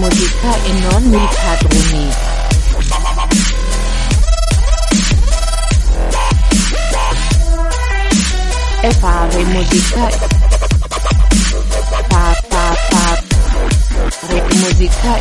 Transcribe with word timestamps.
musica 0.00 0.54
e 0.64 0.72
non 0.80 1.02
mi 1.10 1.28
padroni. 1.44 2.08
E 8.80 8.90
fare 8.92 9.44
musica. 9.44 10.08
Pa 12.08 12.40
pa 12.48 12.76
pa. 12.88 13.22
Re 14.28 14.42
musica. 14.54 15.18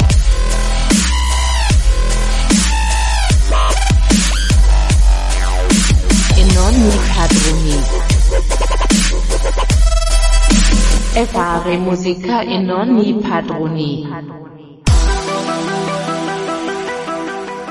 E 6.35 6.43
non 6.53 6.73
mi 6.81 6.99
padroni. 7.13 7.83
E 11.11 11.25
fare 11.25 11.77
musica 11.77 12.41
e 12.43 12.57
non 12.59 12.97
i 12.97 13.13
padroni. 13.15 14.58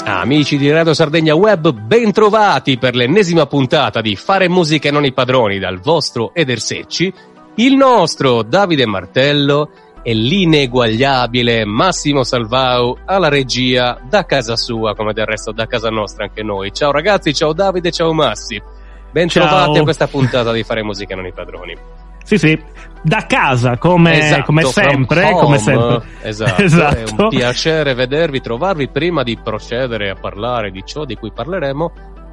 Amici 0.08 0.56
di 0.56 0.70
Radio 0.70 0.94
Sardegna 0.94 1.34
Web, 1.34 1.70
bentrovati 1.70 2.78
per 2.78 2.94
l'ennesima 2.94 3.44
puntata 3.44 4.00
di 4.00 4.16
Fare 4.16 4.48
musica 4.48 4.88
e 4.88 4.90
non 4.90 5.04
i 5.04 5.12
padroni 5.12 5.58
dal 5.58 5.80
vostro 5.80 6.32
Eder 6.34 6.60
Secci, 6.60 7.12
il 7.56 7.74
nostro 7.74 8.42
Davide 8.42 8.86
Martello 8.86 9.70
e 10.02 10.14
l'ineguagliabile 10.14 11.66
Massimo 11.66 12.24
Salvau 12.24 12.96
alla 13.04 13.28
regia 13.28 14.00
da 14.08 14.24
casa 14.24 14.56
sua, 14.56 14.94
come 14.94 15.12
del 15.12 15.26
resto 15.26 15.52
da 15.52 15.66
casa 15.66 15.90
nostra 15.90 16.24
anche 16.24 16.42
noi. 16.42 16.72
Ciao 16.72 16.90
ragazzi, 16.90 17.34
ciao 17.34 17.52
Davide, 17.52 17.90
ciao 17.90 18.14
Massi. 18.14 18.60
Bentrovati 19.10 19.72
Ciao. 19.72 19.80
a 19.80 19.84
questa 19.84 20.06
puntata 20.06 20.52
di 20.52 20.62
Fare 20.62 20.82
musica 20.82 21.12
e 21.12 21.16
non 21.16 21.26
i 21.26 21.32
padroni. 21.32 21.97
Sì, 22.28 22.36
sì, 22.36 22.62
da 23.00 23.24
casa 23.26 23.78
come, 23.78 24.18
Esatto, 24.18 24.42
come 24.42 24.62
sempre, 24.64 25.24
home. 25.24 25.40
come 25.40 25.56
sempre. 25.56 26.02
Esatto, 26.20 26.62
Esatto. 26.62 26.96
è 27.16 27.22
un 27.22 27.28
piacere 27.30 27.94
vedervi, 27.94 28.42
trovarvi. 28.42 28.88
Prima 28.88 29.22
di 29.22 29.38
procedere 29.42 30.10
a 30.10 30.14
parlare 30.14 30.70
di 30.70 30.82
ciò 30.84 31.06
di 31.06 31.16
cui 31.16 31.32
parleremo, 31.32 31.90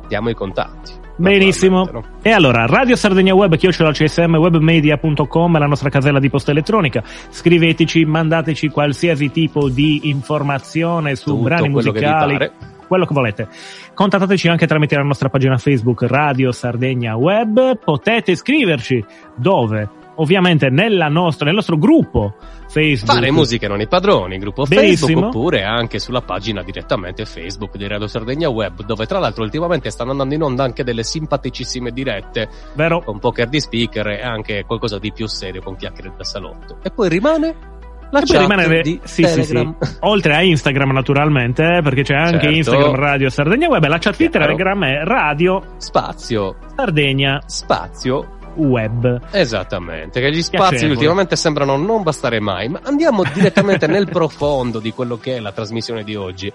diamo 0.09 0.29
i 0.29 0.33
contatti. 0.33 0.91
Benissimo. 1.16 1.88
No? 1.89 2.03
E 2.21 2.31
allora, 2.31 2.66
Radio 2.66 2.97
Sardegna 2.97 3.33
Web, 3.33 3.55
chiocciola 3.55 3.93
csm, 3.93 4.35
webmedia.com 4.35 5.57
la 5.57 5.66
nostra 5.66 5.88
casella 5.88 6.19
di 6.19 6.29
posta 6.29 6.51
elettronica. 6.51 7.01
Scriveteci, 7.29 8.03
mandateci 8.03 8.67
qualsiasi 8.67 9.31
tipo 9.31 9.69
di 9.69 10.09
informazione 10.09 11.16
su 11.16 11.29
Tutto 11.29 11.43
brani 11.43 11.69
musicali. 11.69 12.51
Quello 12.88 13.05
che 13.05 13.14
volete. 13.14 13.47
Contattateci 13.94 14.47
anche 14.47 14.67
tramite 14.67 14.95
la 14.95 15.03
nostra 15.03 15.30
pagina 15.30 15.58
Facebook 15.58 16.03
Radio 16.03 16.52
Sardegna 16.52 17.16
Web. 17.16 17.80
Potete 17.80 18.36
scriverci 18.36 19.03
dove? 19.36 20.03
Ovviamente 20.17 20.69
nella 20.69 21.09
nostra, 21.09 21.45
nel 21.45 21.56
nostro 21.56 21.78
gruppo 21.78 22.36
Facebook. 22.67 23.13
Fare 23.13 23.31
musica 23.31 23.67
non 23.67 23.81
i 23.81 23.88
padroni, 23.88 24.38
gruppo 24.38 24.66
Benissimo. 24.66 25.08
Facebook 25.08 25.36
oppure 25.36 25.63
anche 25.63 26.00
sulla 26.00 26.22
pagina 26.22 26.63
direttamente 26.63 27.25
Facebook 27.25 27.75
di 27.75 27.88
Radio 27.88 28.08
Sardegna 28.08 28.50
Web, 28.50 28.83
dove 28.86 29.06
tra 29.06 29.19
l'altro 29.19 29.44
ultimamente 29.44 29.89
stanno 29.89 30.11
andando 30.11 30.33
in 30.33 30.41
onda 30.41 30.63
anche 30.63 30.83
delle 30.83 31.03
simpaticissime 31.03 31.91
dirette 31.91 32.50
Vero? 32.73 33.02
con 33.02 33.19
poker 33.19 33.50
di 33.50 33.59
speaker 33.59 34.08
e 34.08 34.22
anche 34.22 34.63
qualcosa 34.66 35.00
di 35.00 35.11
più 35.11 35.28
serio 35.28 35.61
con 35.61 35.75
chiacchiere 35.75 36.13
da 36.16 36.23
salotto. 36.23 36.78
E 36.81 36.91
poi 36.91 37.09
rimane 37.09 37.73
la 38.11 38.21
chat 38.21 38.39
rimane- 38.39 38.81
di 38.81 38.99
sì, 39.03 39.25
sì, 39.25 39.43
sì. 39.43 39.73
Oltre 40.01 40.35
a 40.35 40.41
Instagram 40.41 40.91
naturalmente, 40.91 41.77
eh, 41.77 41.81
perché 41.81 42.03
c'è 42.03 42.15
anche 42.15 42.39
Certo. 42.41 42.55
Instagram 42.55 42.95
Radio 42.95 43.29
Sardegna 43.29 43.67
Web, 43.67 43.85
la 43.85 43.97
chat 43.97 44.15
di. 44.15 44.29
Telegram 44.29 44.83
è 44.85 45.03
Radio 45.03 45.61
Spazio, 45.77 46.55
Sardegna 46.75 47.41
spazio 47.45 48.37
Web. 48.55 49.21
Esattamente, 49.31 50.21
che 50.21 50.29
gli 50.31 50.41
spazi 50.41 50.69
Piacevole. 50.69 50.93
ultimamente 50.93 51.35
sembrano 51.35 51.75
non 51.77 52.03
bastare 52.03 52.39
mai, 52.39 52.69
ma 52.69 52.79
andiamo 52.83 53.23
direttamente 53.33 53.85
nel 53.87 54.07
profondo 54.09 54.79
di 54.79 54.91
quello 54.91 55.17
che 55.17 55.35
è 55.35 55.39
la 55.39 55.51
trasmissione 55.51 56.03
di 56.03 56.15
oggi. 56.15 56.51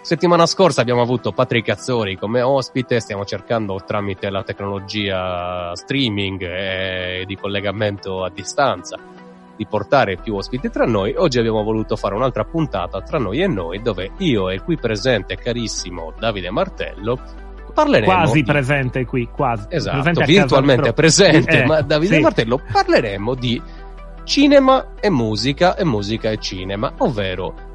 Settimana 0.00 0.46
scorsa 0.46 0.80
abbiamo 0.80 1.00
avuto 1.00 1.30
Patrick 1.30 1.68
Azzori 1.68 2.16
come 2.16 2.42
ospite, 2.42 2.98
stiamo 2.98 3.24
cercando 3.24 3.80
tramite 3.86 4.30
la 4.30 4.42
tecnologia 4.42 5.76
streaming 5.76 6.42
e 6.42 7.24
di 7.24 7.36
collegamento 7.36 8.24
a 8.24 8.30
distanza 8.30 8.98
di 9.56 9.66
portare 9.66 10.16
più 10.16 10.34
ospiti 10.34 10.70
tra 10.70 10.84
noi. 10.84 11.14
Oggi 11.16 11.38
abbiamo 11.38 11.62
voluto 11.62 11.96
fare 11.96 12.14
un'altra 12.14 12.44
puntata 12.44 13.00
tra 13.02 13.18
noi 13.18 13.40
e 13.40 13.46
noi 13.46 13.80
dove 13.82 14.12
io 14.18 14.48
e 14.48 14.54
il 14.54 14.62
qui 14.62 14.76
presente 14.76 15.36
carissimo 15.36 16.12
Davide 16.18 16.50
Martello 16.50 17.18
parleremo 17.72 18.12
Quasi 18.12 18.32
di- 18.32 18.44
presente 18.44 19.04
qui, 19.06 19.28
quasi. 19.34 19.66
Esatto, 19.70 20.02
Presente 20.02 20.24
virtualmente 20.24 20.92
presente, 20.92 21.62
Eh, 21.62 21.66
ma 21.66 21.80
Davide 21.80 22.16
sì. 22.16 22.20
Martello 22.20 22.60
parleremo 22.70 23.34
di 23.34 23.60
cinema 24.24 24.92
e 25.00 25.10
musica 25.10 25.74
e 25.76 25.84
musica 25.84 26.30
e 26.30 26.38
cinema, 26.38 26.92
ovvero 26.98 27.70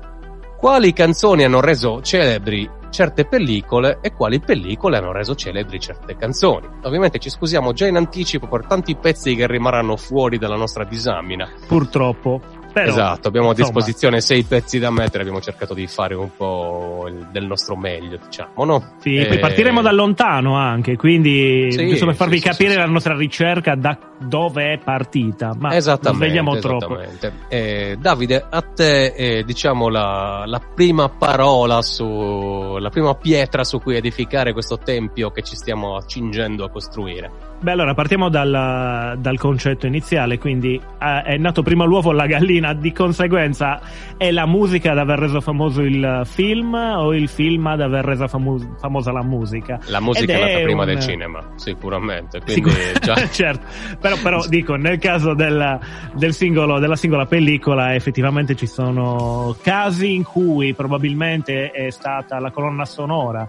quali 0.58 0.92
canzoni 0.92 1.44
hanno 1.44 1.62
reso 1.62 2.02
celebri 2.02 2.70
certe 2.90 3.26
pellicole 3.26 4.00
e 4.02 4.14
quali 4.14 4.40
pellicole 4.40 4.98
hanno 4.98 5.12
reso 5.12 5.36
celebri 5.36 5.80
certe 5.80 6.16
canzoni. 6.16 6.68
Ovviamente 6.84 7.20
ci 7.20 7.30
scusiamo 7.30 7.74
già 7.74 7.86
in 7.86 7.96
anticipo 7.96 8.48
per 8.48 8.66
tanti 8.66 8.96
pezzi 8.96 9.36
che 9.36 9.46
rimarranno 9.46 9.96
fuori 9.98 10.38
dalla 10.38 10.56
nostra 10.56 10.84
disamina. 10.84 11.48
Purtroppo. 11.68 12.57
Però, 12.80 12.90
esatto, 12.92 13.28
abbiamo 13.28 13.48
a 13.48 13.52
insomma, 13.52 13.72
disposizione 13.72 14.22
sei 14.22 14.44
pezzi 14.44 14.80
da 14.80 14.92
mettere, 14.92 15.20
abbiamo 15.22 15.42
cercato 15.42 15.74
di 15.74 15.88
fare 15.88 16.14
un 16.16 16.30
po' 16.36 17.06
il- 17.08 17.28
del 17.32 17.46
nostro 17.46 17.76
meglio, 17.76 18.18
diciamo, 18.24 18.66
no? 18.66 18.94
Sì, 19.00 19.16
Eh, 19.16 19.26
poi 19.28 19.40
partiremo 19.40 19.82
da 19.82 19.92
lontano 19.92 20.56
anche, 20.56 20.96
quindi 20.96 21.72
Sì, 21.72 21.88
giusto 21.88 22.06
per 22.06 22.16
farvi 22.16 22.38
sì, 22.40 22.48
capire 22.48 22.72
sì, 22.72 22.78
la 22.78 22.86
nostra 22.86 23.16
ricerca 23.16 23.76
da 23.76 23.98
dove 24.20 24.74
è 24.74 24.78
partita. 24.78 25.54
Ma 25.58 25.70
non 25.70 25.78
Esattamente, 25.78 26.26
svegliamo 26.26 26.58
troppo. 26.58 27.00
esattamente. 27.00 27.34
Eh, 27.50 27.98
Davide, 28.00 28.46
a 28.50 28.62
te 28.62 29.06
eh, 29.08 29.44
diciamo 29.44 29.90
la, 29.90 30.44
la 30.46 30.60
prima 30.76 31.10
parola 31.10 31.82
su 31.82 32.78
la 32.80 32.90
prima 32.90 33.14
pietra 33.16 33.64
su 33.64 33.80
cui 33.80 33.96
edificare 33.96 34.54
questo 34.54 34.78
tempio 34.78 35.32
che 35.32 35.42
ci 35.42 35.56
stiamo 35.56 35.96
accingendo 35.96 36.64
a 36.66 36.70
costruire. 36.70 37.32
Beh, 37.60 37.72
allora 37.72 37.96
partiamo 37.96 38.30
dal, 38.30 39.18
dal 39.18 39.38
concetto 39.40 39.88
iniziale, 39.88 40.38
quindi 40.38 40.76
eh, 40.76 41.22
è 41.24 41.38
nato 41.38 41.64
prima 41.64 41.86
l'uovo 41.86 42.10
o 42.10 42.12
la 42.12 42.28
gallina, 42.28 42.67
di 42.74 42.92
conseguenza 42.92 43.80
è 44.18 44.32
la 44.32 44.46
musica 44.46 44.92
ad 44.92 44.98
aver 44.98 45.20
reso 45.20 45.42
famoso 45.42 45.82
il 45.82 46.22
film 46.26 46.74
o 46.74 47.14
il 47.14 47.28
film 47.28 47.68
ad 47.68 47.82
aver 47.82 48.04
reso 48.06 48.28
famo- 48.28 48.76
famosa 48.80 49.12
la 49.12 49.24
musica? 49.24 49.80
La 49.88 50.00
musica 50.00 50.34
Ed 50.34 50.40
è 50.40 50.52
nata 50.54 50.64
prima 50.64 50.82
un- 50.82 50.88
del 50.88 51.00
cinema, 51.00 51.52
sicuramente. 51.56 52.40
Quindi 52.42 52.70
Sicur- 52.70 53.00
già 53.06 53.16
certo, 53.30 53.66
però, 54.00 54.16
però 54.22 54.46
dico, 54.48 54.76
nel 54.76 54.98
caso 55.00 55.34
del, 55.34 55.80
del 56.14 56.34
singolo, 56.34 56.80
della 56.80 56.96
singola 56.96 57.26
pellicola 57.26 57.94
effettivamente 57.96 58.56
ci 58.56 58.68
sono 58.68 59.56
casi 59.62 60.14
in 60.16 60.24
cui 60.24 60.74
probabilmente 60.74 61.72
è 61.72 61.90
stata 61.90 62.40
la 62.40 62.52
colonna 62.52 62.86
sonora 62.86 63.48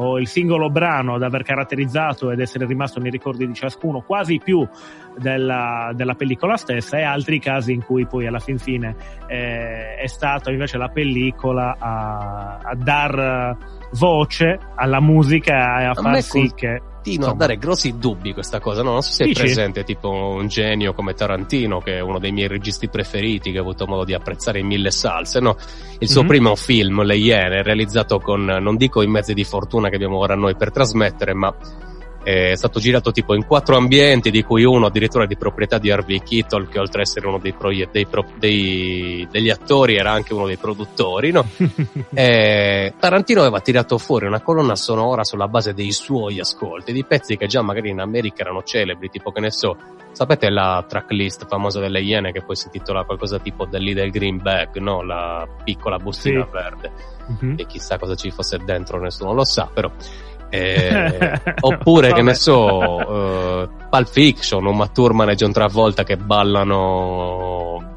o 0.00 0.18
il 0.18 0.28
singolo 0.28 0.70
brano 0.70 1.14
ad 1.14 1.22
aver 1.22 1.42
caratterizzato 1.42 2.30
ed 2.30 2.40
essere 2.40 2.66
rimasto 2.66 3.00
nei 3.00 3.10
ricordi 3.10 3.46
di 3.46 3.54
ciascuno 3.54 4.00
quasi 4.00 4.38
più 4.42 4.66
della, 5.16 5.90
della 5.94 6.14
pellicola 6.14 6.56
stessa 6.56 6.98
e 6.98 7.02
altri 7.02 7.40
casi 7.40 7.72
in 7.72 7.84
cui 7.84 8.06
poi 8.06 8.26
alla 8.26 8.38
fin 8.38 8.58
fine 8.58 8.94
eh, 9.26 9.96
è 9.96 10.06
stata 10.06 10.50
invece 10.50 10.78
la 10.78 10.88
pellicola 10.88 11.76
a, 11.78 12.58
a 12.62 12.74
dar 12.76 13.56
voce 13.92 14.58
alla 14.76 15.00
musica 15.00 15.80
e 15.80 15.84
a, 15.84 15.90
A 15.90 15.94
far 15.94 16.22
sì 16.22 16.52
che 16.54 16.80
continuo 16.98 17.26
a 17.26 17.30
insomma, 17.32 17.46
dare 17.46 17.58
grossi 17.58 17.98
dubbi 17.98 18.32
questa 18.32 18.60
cosa. 18.60 18.82
No, 18.82 18.92
non 18.92 19.02
so 19.02 19.12
se 19.12 19.24
è 19.24 19.26
Dici? 19.28 19.40
presente 19.40 19.84
tipo 19.84 20.10
un 20.10 20.46
genio 20.48 20.92
come 20.92 21.14
Tarantino, 21.14 21.80
che 21.80 21.96
è 21.96 22.00
uno 22.00 22.18
dei 22.18 22.32
miei 22.32 22.48
registi 22.48 22.88
preferiti, 22.88 23.50
che 23.52 23.58
ho 23.58 23.62
avuto 23.62 23.86
modo 23.86 24.04
di 24.04 24.14
apprezzare 24.14 24.58
in 24.58 24.66
mille 24.66 24.90
salse. 24.90 25.40
No? 25.40 25.56
Il 25.98 26.08
suo 26.08 26.22
Mhm. 26.22 26.28
primo 26.28 26.54
film, 26.56 27.02
Le 27.02 27.16
Iene, 27.16 27.62
realizzato 27.62 28.18
con, 28.20 28.44
non 28.44 28.76
dico 28.76 29.02
i 29.02 29.06
mezzi 29.06 29.34
di 29.34 29.44
fortuna 29.44 29.88
che 29.88 29.94
abbiamo 29.96 30.18
ora 30.18 30.34
noi 30.34 30.54
per 30.56 30.70
trasmettere, 30.70 31.34
ma 31.34 31.54
è 32.22 32.54
stato 32.56 32.78
girato 32.80 33.10
tipo 33.12 33.34
in 33.34 33.46
quattro 33.46 33.76
ambienti, 33.76 34.30
di 34.30 34.42
cui 34.42 34.64
uno 34.64 34.86
addirittura 34.86 35.24
di 35.26 35.36
proprietà 35.36 35.78
di 35.78 35.90
Harvey 35.90 36.20
Keitel, 36.22 36.68
che 36.68 36.78
oltre 36.78 37.00
ad 37.02 37.06
essere 37.06 37.26
uno 37.26 37.38
dei, 37.38 37.52
proie- 37.52 37.88
dei 37.90 38.06
pro- 38.06 38.26
dei- 38.34 39.26
degli 39.30 39.48
attori 39.50 39.96
era 39.96 40.10
anche 40.12 40.34
uno 40.34 40.46
dei 40.46 40.56
produttori, 40.56 41.30
no? 41.30 41.46
Eh, 42.12 42.94
Tarantino 42.98 43.40
aveva 43.40 43.60
tirato 43.60 43.96
fuori 43.98 44.26
una 44.26 44.40
colonna 44.40 44.74
sonora 44.74 45.24
sulla 45.24 45.48
base 45.48 45.72
dei 45.74 45.92
suoi 45.92 46.40
ascolti, 46.40 46.92
di 46.92 47.04
pezzi 47.04 47.36
che 47.36 47.46
già 47.46 47.62
magari 47.62 47.90
in 47.90 48.00
America 48.00 48.42
erano 48.42 48.62
celebri, 48.62 49.08
tipo 49.08 49.30
che 49.30 49.40
ne 49.40 49.50
so, 49.50 49.76
sapete 50.12 50.50
la 50.50 50.84
tracklist 50.86 51.46
famosa 51.46 51.80
delle 51.80 52.00
Iene 52.00 52.32
che 52.32 52.42
poi 52.42 52.56
si 52.56 52.66
intitola 52.66 53.04
qualcosa 53.04 53.38
tipo 53.38 53.66
The 53.68 53.78
Little 53.78 54.10
Green 54.10 54.38
Bag, 54.42 54.76
no? 54.78 55.02
La 55.02 55.46
piccola 55.64 55.96
bustina 55.98 56.44
Sì. 56.44 56.50
verde, 56.52 56.90
Mhm. 57.28 57.54
e 57.58 57.66
chissà 57.66 57.98
cosa 57.98 58.14
ci 58.14 58.30
fosse 58.30 58.58
dentro, 58.64 58.98
nessuno 59.00 59.32
lo 59.32 59.44
sa, 59.44 59.68
però. 59.72 59.90
Eh, 60.50 61.40
oppure 61.60 62.12
che 62.12 62.22
ne 62.22 62.34
so, 62.34 63.62
eh, 63.62 63.68
Pulp 63.90 64.08
Fiction, 64.08 64.64
Uma 64.66 64.86
Thurman 64.88 65.30
e 65.30 65.34
John 65.34 65.52
Travolta 65.52 66.04
che 66.04 66.16
ballano 66.16 67.96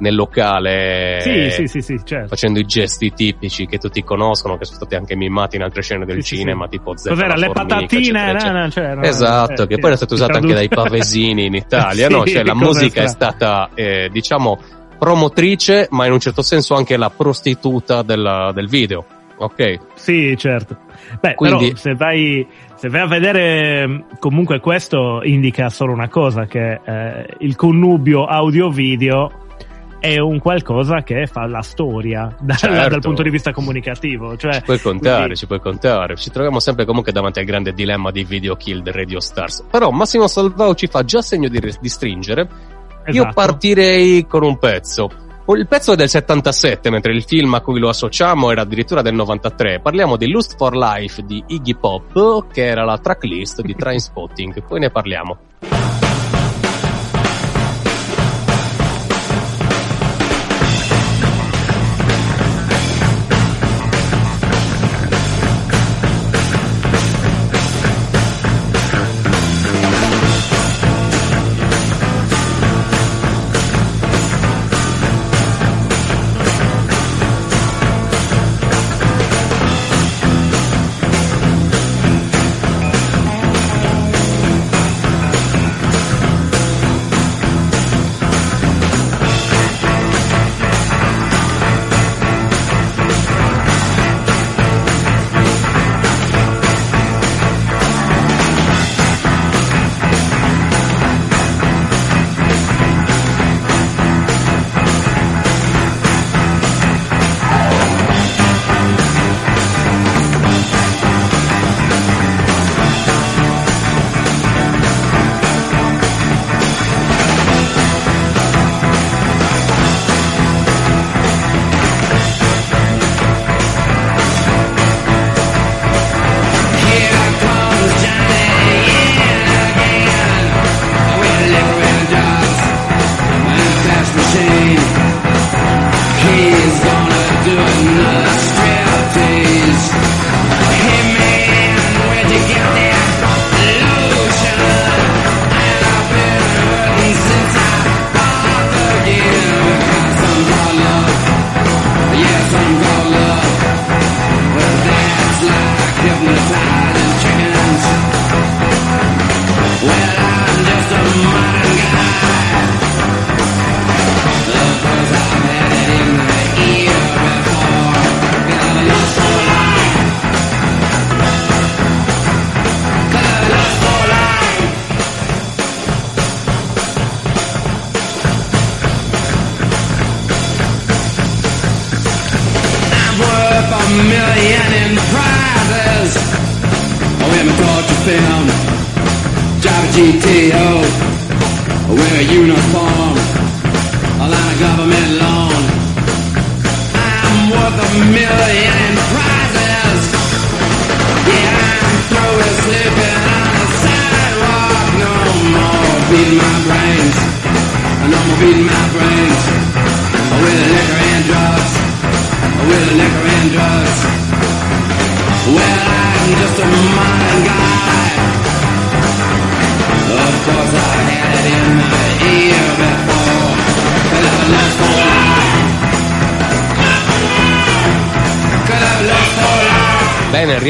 nel 0.00 0.14
locale 0.14 1.18
Sì, 1.20 1.50
sì, 1.50 1.66
sì, 1.66 1.80
sì, 1.82 2.00
certo. 2.04 2.28
facendo 2.28 2.58
i 2.58 2.64
gesti 2.64 3.12
tipici 3.12 3.66
che 3.66 3.78
tutti 3.78 4.02
conoscono, 4.02 4.56
che 4.56 4.64
sono 4.64 4.78
stati 4.78 4.94
anche 4.94 5.14
mimati 5.14 5.56
in 5.56 5.62
altre 5.62 5.82
scene 5.82 6.04
del 6.06 6.24
Sì, 6.24 6.36
cinema, 6.36 6.64
sì. 6.64 6.78
tipo 6.78 6.96
Zeppa 6.96 7.14
Cos'era? 7.14 7.34
Le 7.36 7.50
patatine? 7.50 8.30
eccetera, 8.32 8.32
no, 8.32 8.36
eccetera. 8.38 8.62
no, 8.64 8.70
cioè, 8.70 8.94
no, 8.94 9.02
Esatto, 9.02 9.62
eh, 9.62 9.66
che 9.66 9.78
poi 9.78 9.92
è 9.92 9.96
stata 9.96 10.14
usata 10.14 10.38
anche 10.38 10.54
dai 10.54 10.68
pavesini 10.68 11.46
in 11.46 11.54
Italia, 11.54 12.08
no? 12.08 12.24
Cioè 12.24 12.42
la 12.42 12.54
musica 12.54 13.02
è 13.02 13.08
stata, 13.08 13.68
eh, 13.74 14.08
diciamo, 14.10 14.58
promotrice, 14.98 15.88
ma 15.90 16.06
in 16.06 16.12
un 16.12 16.20
certo 16.20 16.42
senso 16.42 16.74
anche 16.74 16.96
la 16.96 17.10
prostituta 17.10 18.02
della, 18.02 18.52
del 18.54 18.68
video. 18.68 19.04
Ok? 19.40 19.78
Sì, 19.94 20.36
certo. 20.36 20.76
Beh, 21.18 21.34
Quindi... 21.34 21.68
però 21.68 21.76
se 21.76 21.94
vai, 21.94 22.46
se 22.74 22.88
vai 22.90 23.00
a 23.00 23.06
vedere, 23.06 24.04
comunque 24.18 24.60
questo 24.60 25.22
indica 25.22 25.70
solo 25.70 25.92
una 25.94 26.08
cosa, 26.08 26.44
che 26.44 26.78
eh, 26.84 27.26
il 27.38 27.56
connubio 27.56 28.26
audio-video 28.26 29.48
è 29.98 30.18
un 30.18 30.38
qualcosa 30.40 31.02
che 31.02 31.26
fa 31.26 31.46
la 31.46 31.62
storia 31.62 32.34
da, 32.40 32.54
certo. 32.54 32.88
dal 32.90 33.00
punto 33.00 33.22
di 33.22 33.30
vista 33.30 33.50
comunicativo. 33.52 34.36
Cioè, 34.36 34.52
ci 34.52 34.62
puoi 34.62 34.80
contare, 34.80 35.16
quindi... 35.16 35.36
ci 35.36 35.46
puoi 35.46 35.60
contare. 35.60 36.16
Ci 36.16 36.30
troviamo 36.30 36.60
sempre 36.60 36.84
comunque 36.84 37.10
davanti 37.12 37.38
al 37.38 37.46
grande 37.46 37.72
dilemma 37.72 38.10
di 38.10 38.24
video 38.24 38.56
kill 38.56 38.82
del 38.82 38.92
Radio 38.92 39.20
Stars. 39.20 39.64
Però 39.70 39.88
Massimo 39.90 40.26
Salvao 40.26 40.74
ci 40.74 40.86
fa 40.86 41.02
già 41.02 41.22
segno 41.22 41.48
di, 41.48 41.58
di 41.58 41.88
stringere. 41.88 42.46
Esatto. 43.04 43.10
Io 43.10 43.32
partirei 43.32 44.26
con 44.26 44.42
un 44.42 44.58
pezzo. 44.58 45.28
Il 45.56 45.66
pezzo 45.66 45.92
è 45.92 45.96
del 45.96 46.08
77, 46.08 46.90
mentre 46.90 47.12
il 47.12 47.24
film 47.24 47.54
a 47.54 47.60
cui 47.60 47.80
lo 47.80 47.88
associamo 47.88 48.50
era 48.50 48.62
addirittura 48.62 49.02
del 49.02 49.14
93. 49.14 49.80
Parliamo 49.80 50.16
di 50.16 50.30
Lust 50.30 50.56
for 50.56 50.76
Life 50.76 51.24
di 51.24 51.42
Iggy 51.46 51.74
Pop, 51.74 52.46
che 52.52 52.66
era 52.66 52.84
la 52.84 52.98
tracklist 52.98 53.60
di 53.62 53.74
Trainspotting. 53.76 54.62
Poi 54.64 54.78
ne 54.78 54.90
parliamo. 54.90 55.38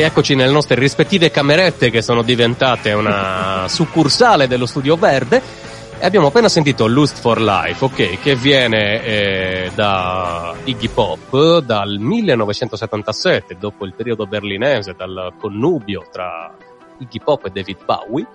Rieccoci 0.01 0.35
nelle 0.35 0.51
nostre 0.51 0.77
rispettive 0.77 1.31
camerette 1.31 1.91
che 1.91 2.01
sono 2.01 2.23
diventate 2.23 2.95
una 2.95 3.67
succursale 3.69 4.47
dello 4.47 4.65
studio 4.65 4.97
verde 4.97 5.43
e 5.99 6.07
abbiamo 6.07 6.29
appena 6.29 6.49
sentito 6.49 6.87
Lust 6.87 7.19
for 7.19 7.39
Life, 7.39 7.85
ok, 7.85 8.19
che 8.19 8.35
viene 8.35 9.05
eh, 9.05 9.71
da 9.75 10.55
Iggy 10.65 10.89
Pop 10.89 11.59
dal 11.59 11.99
1977, 11.99 13.59
dopo 13.59 13.85
il 13.85 13.93
periodo 13.93 14.27
berlinese, 14.27 14.95
dal 14.97 15.35
connubio 15.39 16.07
tra 16.11 16.51
Iggy 16.97 17.21
Pop 17.23 17.45
e 17.45 17.51
David 17.51 17.85
Bowie. 17.85 18.27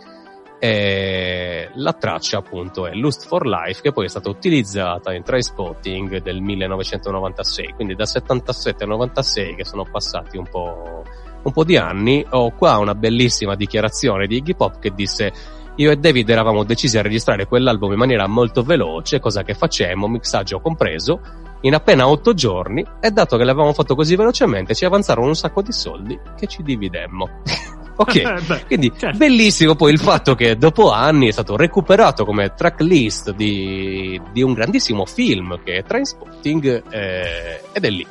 E 0.59 1.69
la 1.73 1.93
traccia 1.93 2.37
appunto 2.37 2.85
è 2.85 2.93
Lust 2.93 3.25
for 3.25 3.47
Life 3.47 3.81
che 3.81 3.91
poi 3.91 4.05
è 4.05 4.09
stata 4.09 4.29
utilizzata 4.29 5.11
in 5.13 5.23
Spotting 5.25 6.21
del 6.21 6.39
1996 6.39 7.73
quindi 7.75 7.93
da 7.93 8.05
77 8.05 8.85
a 8.85 8.87
96 8.87 9.55
che 9.55 9.65
sono 9.65 9.83
passati 9.83 10.37
un 10.37 10.47
po' 10.49 11.03
un 11.45 11.51
po' 11.51 11.63
di 11.63 11.77
anni, 11.77 12.25
ho 12.29 12.51
qua 12.51 12.77
una 12.77 12.95
bellissima 12.95 13.55
dichiarazione 13.55 14.27
di 14.27 14.37
Iggy 14.37 14.55
Pop 14.55 14.79
che 14.79 14.91
disse 14.93 15.31
io 15.75 15.91
e 15.91 15.97
David 15.97 16.29
eravamo 16.29 16.63
decisi 16.63 16.97
a 16.97 17.01
registrare 17.01 17.47
quell'album 17.47 17.91
in 17.91 17.97
maniera 17.97 18.27
molto 18.27 18.63
veloce, 18.63 19.19
cosa 19.19 19.43
che 19.43 19.53
facemmo, 19.53 20.07
mixaggio 20.07 20.59
compreso, 20.59 21.19
in 21.61 21.73
appena 21.73 22.07
otto 22.07 22.33
giorni 22.33 22.85
e 23.01 23.11
dato 23.11 23.37
che 23.37 23.43
l'avevamo 23.43 23.73
fatto 23.73 23.95
così 23.95 24.15
velocemente 24.15 24.73
ci 24.73 24.85
avanzarono 24.85 25.27
un 25.27 25.35
sacco 25.35 25.61
di 25.61 25.71
soldi 25.71 26.17
che 26.37 26.47
ci 26.47 26.63
dividemmo. 26.63 27.41
ok, 27.97 28.65
quindi 28.67 28.91
certo. 28.95 29.17
bellissimo 29.17 29.75
poi 29.75 29.91
il 29.91 29.99
fatto 29.99 30.33
che 30.33 30.55
dopo 30.55 30.91
anni 30.91 31.27
è 31.27 31.31
stato 31.31 31.57
recuperato 31.57 32.23
come 32.23 32.53
tracklist 32.53 33.33
di, 33.33 34.19
di 34.31 34.41
un 34.41 34.53
grandissimo 34.53 35.05
film 35.05 35.59
che 35.63 35.77
è 35.77 35.83
Trainspotting 35.83 36.83
eh, 36.89 37.61
ed 37.73 37.83
è 37.83 37.89
lì. 37.89 38.07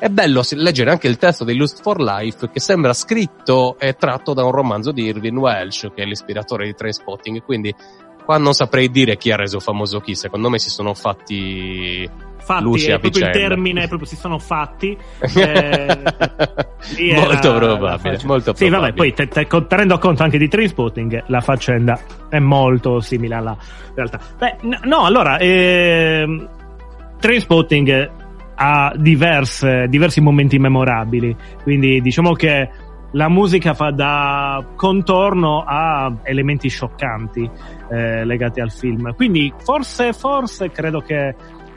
È 0.00 0.08
bello 0.08 0.40
leggere 0.52 0.90
anche 0.90 1.08
il 1.08 1.18
testo 1.18 1.44
di 1.44 1.54
Lust 1.54 1.82
for 1.82 2.00
Life 2.00 2.48
che 2.50 2.58
sembra 2.58 2.94
scritto 2.94 3.78
e 3.78 3.96
tratto 3.96 4.32
da 4.32 4.42
un 4.44 4.50
romanzo 4.50 4.92
di 4.92 5.04
Irvin 5.04 5.36
Welsh, 5.36 5.90
che 5.94 6.02
è 6.02 6.06
l'ispiratore 6.06 6.64
di 6.64 6.72
Trainspotting, 6.72 7.42
quindi 7.42 7.74
qua 8.24 8.38
non 8.38 8.54
saprei 8.54 8.90
dire 8.90 9.18
chi 9.18 9.30
ha 9.30 9.36
reso 9.36 9.60
famoso 9.60 10.00
chi, 10.00 10.14
secondo 10.14 10.48
me 10.48 10.58
si 10.58 10.70
sono 10.70 10.94
fatti 10.94 12.08
fatti, 12.38 12.62
luci 12.62 12.88
è 12.88 12.92
a 12.92 12.98
proprio 12.98 13.10
vicenda. 13.10 13.38
il 13.38 13.48
termine, 13.48 13.88
proprio 13.88 14.08
si 14.08 14.16
sono 14.16 14.38
fatti. 14.38 14.96
Eh, 16.90 17.14
molto 17.14 17.54
probabile, 17.54 18.18
molto 18.24 18.54
sì, 18.54 18.66
probabile. 18.66 18.70
vabbè, 18.70 18.92
poi 18.94 19.12
te, 19.12 19.28
te, 19.28 19.46
tenendo 19.68 19.98
conto 19.98 20.22
anche 20.22 20.38
di 20.38 20.48
Trainspotting, 20.48 21.24
la 21.26 21.42
faccenda 21.42 22.00
è 22.30 22.38
molto 22.38 23.00
simile 23.00 23.34
alla 23.34 23.56
realtà. 23.94 24.18
Beh, 24.38 24.56
no, 24.84 25.04
allora, 25.04 25.36
ehm, 25.38 26.48
Trainspotting 27.20 28.19
ha 28.62 28.92
diverse, 28.94 29.86
diversi 29.88 30.20
momenti 30.20 30.58
memorabili, 30.58 31.34
quindi 31.62 32.02
diciamo 32.02 32.32
che 32.32 32.68
la 33.12 33.28
musica 33.30 33.72
fa 33.72 33.90
da 33.90 34.64
contorno 34.76 35.64
a 35.66 36.12
elementi 36.24 36.68
scioccanti 36.68 37.50
eh, 37.90 38.24
legati 38.24 38.60
al 38.60 38.70
film. 38.70 39.14
Quindi 39.14 39.52
forse, 39.62 40.12
forse 40.12 40.70
credo 40.70 41.00
che 41.00 41.34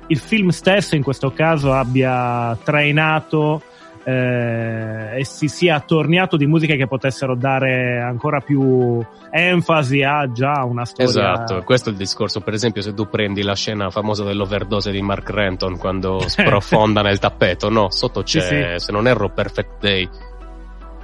il 0.07 0.17
film 0.17 0.49
stesso 0.49 0.95
in 0.95 1.03
questo 1.03 1.31
caso 1.31 1.71
abbia 1.71 2.57
trainato 2.61 3.61
eh, 4.03 5.19
e 5.19 5.25
si 5.25 5.47
sia 5.47 5.75
attorniato 5.75 6.37
di 6.37 6.45
musiche 6.45 6.75
che 6.75 6.87
potessero 6.87 7.35
dare 7.35 8.01
ancora 8.01 8.39
più 8.39 9.03
enfasi 9.29 10.01
a 10.03 10.31
già 10.31 10.63
una 10.63 10.85
storia. 10.85 11.09
Esatto, 11.09 11.63
questo 11.63 11.89
è 11.89 11.91
il 11.91 11.97
discorso. 11.97 12.41
Per 12.41 12.53
esempio, 12.53 12.81
se 12.81 12.93
tu 12.93 13.07
prendi 13.07 13.41
la 13.43 13.55
scena 13.55 13.89
famosa 13.89 14.23
dell'overdose 14.23 14.91
di 14.91 15.01
Mark 15.01 15.29
Renton 15.29 15.77
quando 15.77 16.19
sprofonda 16.27 17.01
nel 17.01 17.19
tappeto, 17.19 17.69
no, 17.69 17.91
sotto 17.91 18.23
c'è, 18.23 18.41
sì, 18.41 18.79
sì. 18.79 18.85
se 18.85 18.91
non 18.91 19.07
erro, 19.07 19.29
Perfect 19.29 19.79
Day 19.79 20.09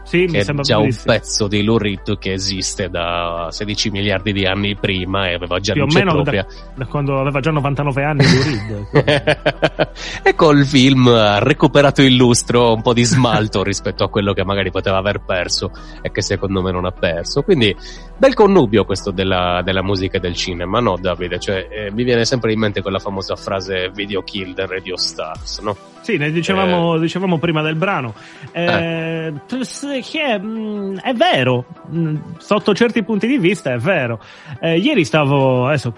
sì, 0.10 0.26
che 0.26 0.40
è 0.40 0.54
già 0.62 0.80
un 0.80 0.90
pezzo 1.06 1.48
di 1.48 1.62
Lou 1.62 1.78
Reed 1.78 2.18
che 2.18 2.34
esiste 2.34 2.90
da 2.90 3.50
16 3.52 3.92
miliardi 3.92 4.34
di 4.34 4.44
anni 4.44 4.76
prima 4.76 5.30
e 5.30 5.36
aveva 5.36 5.60
già 5.60 5.74
più 5.74 5.84
o 5.84 5.86
luce 5.86 6.00
meno 6.00 6.14
propria. 6.14 6.42
Da, 6.42 6.58
da, 6.78 6.86
quando 6.88 7.20
aveva 7.20 7.40
già 7.40 7.52
99 7.52 8.04
anni 8.04 8.24
Lou 8.24 8.42
Reed. 8.42 9.88
e 10.24 10.34
col 10.34 10.66
film 10.66 11.10
ha 11.10 11.38
recuperato 11.38 12.02
il 12.02 12.16
lustro, 12.16 12.74
un 12.74 12.82
po' 12.82 12.94
di 12.94 13.04
smalto 13.04 13.62
rispetto 13.62 14.04
a 14.04 14.10
quello 14.10 14.34
che 14.34 14.44
magari 14.44 14.72
poteva 14.72 14.98
aver 14.98 15.22
perso 15.24 15.72
e 16.02 16.10
che 16.10 16.24
secondo 16.24 16.64
me 16.64 16.72
non 16.72 16.86
ha 16.86 16.92
perso. 16.92 17.44
Quindi 17.44 17.76
bel 18.18 18.34
connubio 18.34 18.86
questo 18.86 19.12
della, 19.12 19.62
della 19.64 19.84
musica 19.84 20.18
e 20.18 20.20
del 20.20 20.34
cinema, 20.34 20.80
no 20.80 20.98
Davide? 21.00 21.38
Cioè, 21.38 21.68
eh, 21.70 21.92
mi 21.92 22.04
viene 22.04 22.26
sempre 22.26 22.52
in 22.52 22.58
mente 22.58 22.82
quella 22.82 22.98
famosa 22.98 23.36
frase 23.36 23.92
video 23.94 24.24
kill 24.24 24.56
del 24.56 24.66
Radio 24.66 24.98
Stars, 24.98 25.60
no? 25.60 25.78
Sì, 26.02 26.18
ne 26.18 26.32
dicevamo, 26.32 26.96
eh. 26.96 27.00
dicevamo 27.00 27.38
prima 27.38 27.62
del 27.62 27.76
brano. 27.76 28.14
Eh, 28.52 28.64
eh 28.66 30.02
che 30.02 30.40
mh, 30.40 31.00
è 31.02 31.14
vero, 31.14 31.66
mh, 31.88 32.16
sotto 32.38 32.74
certi 32.74 33.04
punti 33.04 33.28
di 33.28 33.38
vista 33.38 33.74
è 33.74 33.78
vero. 33.78 34.20
Eh, 34.60 34.78
ieri 34.78 35.04
stavo, 35.04 35.68
adesso 35.68 35.94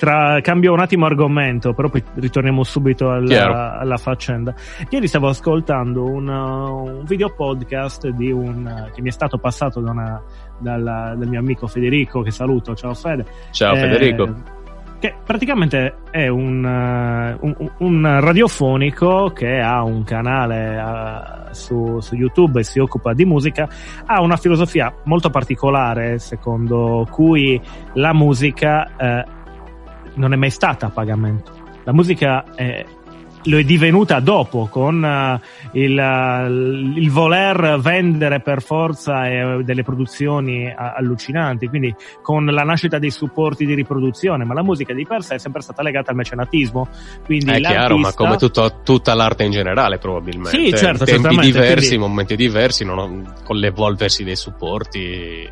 tra, 0.00 0.40
cambio 0.40 0.72
un 0.72 0.80
attimo 0.80 1.04
argomento, 1.04 1.74
però 1.74 1.90
poi 1.90 2.02
ritorniamo 2.14 2.64
subito 2.64 3.10
alla, 3.10 3.78
alla 3.78 3.98
faccenda. 3.98 4.54
Ieri 4.88 5.06
stavo 5.06 5.28
ascoltando 5.28 6.04
un, 6.04 6.26
un 6.26 7.04
video 7.04 7.34
podcast 7.34 8.08
di 8.08 8.32
un, 8.32 8.90
che 8.94 9.02
mi 9.02 9.08
è 9.08 9.12
stato 9.12 9.36
passato 9.36 9.80
da 9.80 9.90
una, 9.90 10.22
dalla, 10.58 11.14
dal 11.16 11.28
mio 11.28 11.38
amico 11.38 11.66
Federico, 11.66 12.22
che 12.22 12.30
saluto. 12.30 12.74
Ciao 12.74 12.94
Fede. 12.94 13.26
Ciao 13.50 13.74
Federico 13.74 14.58
che 15.00 15.14
praticamente 15.24 15.96
è 16.10 16.28
un, 16.28 16.62
uh, 16.62 17.46
un, 17.46 17.70
un, 17.78 18.20
radiofonico 18.20 19.32
che 19.34 19.58
ha 19.58 19.82
un 19.82 20.04
canale 20.04 20.76
uh, 20.76 21.54
su, 21.54 22.00
su, 22.00 22.14
YouTube 22.14 22.60
e 22.60 22.64
si 22.64 22.78
occupa 22.78 23.14
di 23.14 23.24
musica, 23.24 23.66
ha 24.04 24.20
una 24.20 24.36
filosofia 24.36 24.94
molto 25.04 25.30
particolare 25.30 26.18
secondo 26.18 27.08
cui 27.10 27.58
la 27.94 28.12
musica 28.12 28.90
uh, 28.98 29.30
non 30.16 30.34
è 30.34 30.36
mai 30.36 30.50
stata 30.50 30.86
a 30.86 30.90
pagamento. 30.90 31.50
La 31.84 31.94
musica 31.94 32.44
è, 32.54 32.84
lo 33.44 33.58
è 33.58 33.64
divenuta 33.64 34.20
dopo 34.20 34.68
con 34.70 35.02
uh, 35.02 35.78
il, 35.78 35.96
uh, 35.96 36.98
il, 36.98 37.10
voler 37.10 37.78
vendere 37.80 38.40
per 38.40 38.62
forza 38.62 39.26
eh, 39.26 39.62
delle 39.64 39.82
produzioni 39.82 40.72
allucinanti, 40.76 41.68
quindi 41.68 41.94
con 42.22 42.44
la 42.44 42.62
nascita 42.62 42.98
dei 42.98 43.10
supporti 43.10 43.64
di 43.64 43.74
riproduzione, 43.74 44.44
ma 44.44 44.54
la 44.54 44.62
musica 44.62 44.92
di 44.92 45.06
per 45.06 45.22
sé 45.22 45.36
è 45.36 45.38
sempre 45.38 45.62
stata 45.62 45.82
legata 45.82 46.10
al 46.10 46.16
mecenatismo. 46.16 46.88
Quindi 47.24 47.50
è 47.50 47.60
chiaro, 47.60 47.96
ma 47.96 48.12
come 48.12 48.36
tutto, 48.36 48.80
tutta 48.82 49.14
l'arte 49.14 49.44
in 49.44 49.52
generale 49.52 49.98
probabilmente. 49.98 50.58
Sì, 50.58 50.76
certo, 50.76 51.08
in 51.10 51.22
tempi 51.22 51.46
diversi, 51.46 51.88
quindi... 51.96 52.06
momenti 52.06 52.36
diversi, 52.36 52.84
non, 52.84 53.34
con 53.44 53.56
l'evolversi 53.56 54.24
dei 54.24 54.36
supporti. 54.36 55.48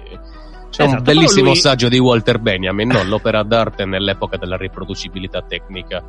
C'è 0.71 0.83
esatto, 0.83 0.99
un 0.99 1.03
bellissimo 1.03 1.47
lui... 1.47 1.57
saggio 1.57 1.89
di 1.89 1.99
Walter 1.99 2.39
Benjamin, 2.39 2.89
no? 2.89 3.03
l'opera 3.05 3.43
d'arte 3.43 3.87
nell'epoca 3.87 4.37
della 4.37 4.57
riproducibilità 4.57 5.43
tecnica 5.43 6.03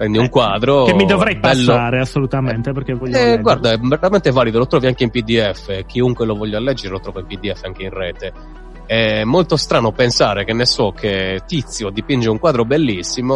prendi 0.00 0.16
un 0.16 0.30
quadro 0.30 0.84
che 0.84 0.94
mi 0.94 1.04
dovrei 1.04 1.36
bello. 1.36 1.72
passare 1.72 2.00
assolutamente 2.00 2.72
perché 2.72 2.94
voglio 2.94 3.18
eh, 3.18 3.38
guarda 3.38 3.72
è 3.72 3.76
veramente 3.78 4.30
valido 4.30 4.56
lo 4.56 4.66
trovi 4.66 4.86
anche 4.86 5.04
in 5.04 5.10
pdf 5.10 5.84
chiunque 5.84 6.24
lo 6.24 6.36
voglia 6.36 6.58
leggere 6.58 6.92
lo 6.92 7.00
trova 7.00 7.20
in 7.20 7.26
pdf 7.26 7.64
anche 7.64 7.82
in 7.82 7.90
rete 7.90 8.32
è 8.86 9.24
molto 9.24 9.58
strano 9.58 9.92
pensare 9.92 10.46
che 10.46 10.54
ne 10.54 10.64
so 10.64 10.92
che 10.92 11.42
Tizio 11.46 11.90
dipinge 11.90 12.30
un 12.30 12.38
quadro 12.38 12.64
bellissimo 12.64 13.34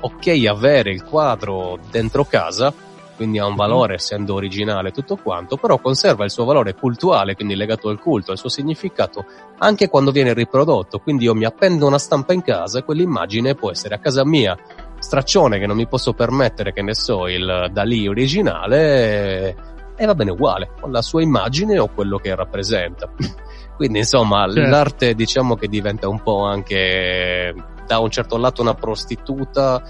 ok 0.00 0.44
avere 0.48 0.90
il 0.90 1.04
quadro 1.04 1.78
dentro 1.90 2.24
casa 2.24 2.72
quindi 3.14 3.38
ha 3.38 3.46
un 3.46 3.54
valore 3.54 3.94
essendo 3.94 4.34
originale 4.34 4.90
tutto 4.90 5.14
quanto, 5.14 5.56
però 5.56 5.78
conserva 5.78 6.24
il 6.24 6.32
suo 6.32 6.44
valore 6.44 6.74
cultuale, 6.74 7.36
quindi 7.36 7.54
legato 7.54 7.88
al 7.88 8.00
culto, 8.00 8.32
al 8.32 8.38
suo 8.38 8.48
significato, 8.48 9.24
anche 9.58 9.88
quando 9.88 10.10
viene 10.10 10.34
riprodotto. 10.34 10.98
Quindi 10.98 11.26
io 11.26 11.34
mi 11.34 11.44
appendo 11.44 11.86
una 11.86 11.98
stampa 11.98 12.32
in 12.32 12.42
casa 12.42 12.80
e 12.80 12.84
quell'immagine 12.84 13.54
può 13.54 13.70
essere 13.70 13.94
a 13.94 13.98
casa 13.98 14.24
mia 14.24 14.58
straccione 15.04 15.58
che 15.58 15.66
non 15.66 15.76
mi 15.76 15.86
posso 15.86 16.14
permettere, 16.14 16.72
che 16.72 16.82
ne 16.82 16.94
so, 16.94 17.28
il 17.28 17.68
Dalì 17.70 18.08
originale, 18.08 19.54
e 19.96 20.06
va 20.06 20.14
bene 20.14 20.32
uguale, 20.32 20.70
con 20.80 20.90
la 20.90 21.02
sua 21.02 21.22
immagine 21.22 21.78
o 21.78 21.88
quello 21.88 22.18
che 22.18 22.34
rappresenta. 22.34 23.08
Quindi 23.76 23.98
insomma 23.98 24.50
certo. 24.50 24.70
l'arte 24.70 25.14
diciamo 25.14 25.56
che 25.56 25.68
diventa 25.68 26.08
un 26.08 26.22
po' 26.22 26.44
anche 26.44 27.54
da 27.86 27.98
un 27.98 28.10
certo 28.10 28.36
lato 28.36 28.62
una 28.62 28.74
prostituta 28.74 29.82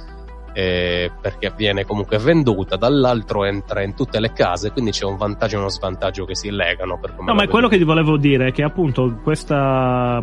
eh, 0.55 1.11
perché 1.21 1.53
viene 1.55 1.85
comunque 1.85 2.19
venduta, 2.19 2.77
dall'altro 2.77 3.45
entra 3.45 3.83
in 3.83 3.95
tutte 3.95 4.21
le 4.21 4.33
case, 4.33 4.71
quindi 4.71 4.93
c'è 4.93 5.05
un 5.05 5.17
vantaggio 5.17 5.57
e 5.57 5.59
uno 5.59 5.69
svantaggio 5.69 6.25
che 6.25 6.37
si 6.37 6.51
legano. 6.51 6.99
No, 7.19 7.35
ma 7.35 7.43
è 7.43 7.49
quello 7.49 7.69
che 7.69 7.77
ti 7.77 7.85
volevo 7.85 8.17
dire, 8.17 8.53
che 8.53 8.63
appunto 8.63 9.19
questa, 9.23 10.23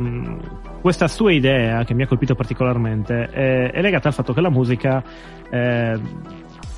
questa 0.81 1.07
sua 1.09 1.33
idea, 1.33 1.83
che 1.83 1.93
mi 1.93 2.03
ha 2.03 2.07
colpito 2.07 2.33
particolarmente, 2.33 3.29
è, 3.29 3.71
è 3.71 3.81
legata 3.81 4.07
al 4.07 4.13
fatto 4.13 4.33
che 4.33 4.41
la 4.41 4.49
musica 4.49 5.03
eh, 5.49 5.99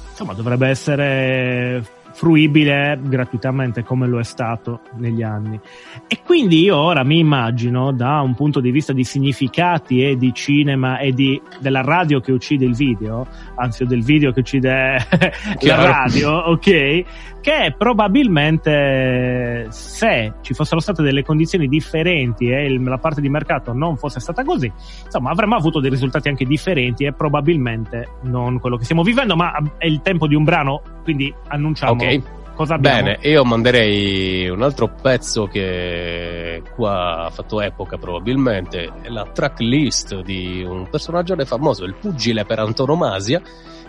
insomma, 0.09 0.33
dovrebbe 0.33 0.67
essere 0.67 2.01
fruibile 2.13 2.99
gratuitamente 3.01 3.83
come 3.83 4.07
lo 4.07 4.19
è 4.19 4.23
stato 4.23 4.81
negli 4.97 5.23
anni. 5.23 5.59
E 6.07 6.19
quindi 6.23 6.61
io 6.61 6.77
ora 6.77 7.03
mi 7.03 7.19
immagino 7.19 7.91
da 7.91 8.21
un 8.21 8.35
punto 8.35 8.59
di 8.59 8.71
vista 8.71 8.93
di 8.93 9.03
significati 9.03 10.03
e 10.03 10.15
di 10.15 10.33
cinema 10.33 10.99
e 10.99 11.11
di, 11.11 11.41
della 11.59 11.81
radio 11.81 12.19
che 12.19 12.31
uccide 12.31 12.65
il 12.65 12.75
video, 12.75 13.27
anzi 13.55 13.85
del 13.85 14.03
video 14.03 14.31
che 14.31 14.39
uccide 14.39 14.97
la 15.61 15.75
radio, 15.75 16.31
ok? 16.31 17.05
Che 17.43 17.75
probabilmente 17.77 19.67
se 19.69 20.35
ci 20.39 20.53
fossero 20.53 20.79
state 20.79 21.03
delle 21.03 21.23
condizioni 21.23 21.67
differenti 21.67 22.47
e 22.47 22.63
il, 22.63 22.81
la 22.81 22.97
parte 22.97 23.19
di 23.19 23.27
mercato 23.27 23.73
non 23.73 23.97
fosse 23.97 24.21
stata 24.21 24.45
così, 24.45 24.71
insomma 25.03 25.31
avremmo 25.31 25.57
avuto 25.57 25.81
dei 25.81 25.89
risultati 25.89 26.29
anche 26.29 26.45
differenti 26.45 27.03
e 27.03 27.11
probabilmente 27.11 28.19
non 28.21 28.61
quello 28.61 28.77
che 28.77 28.85
stiamo 28.85 29.03
vivendo, 29.03 29.35
ma 29.35 29.51
è 29.77 29.87
il 29.87 29.99
tempo 30.01 30.25
di 30.25 30.35
un 30.35 30.45
brano, 30.45 30.81
quindi 31.03 31.35
annunciamo 31.49 31.91
Ok. 32.01 32.21
Cosa 32.53 32.75
abbiamo? 32.75 33.01
Bene, 33.01 33.17
io 33.23 33.43
manderei 33.43 34.47
un 34.47 34.61
altro 34.61 34.87
pezzo 34.87 35.47
che 35.47 36.61
qua 36.75 37.25
ha 37.25 37.29
fatto 37.31 37.59
epoca 37.61 37.97
probabilmente, 37.97 38.91
è 39.01 39.09
la 39.09 39.25
tracklist 39.25 40.21
di 40.21 40.63
un 40.63 40.87
personaggio 40.87 41.35
famoso, 41.45 41.83
il 41.83 41.95
pugile 41.95 42.45
per 42.45 42.59
antonomasia, 42.59 43.41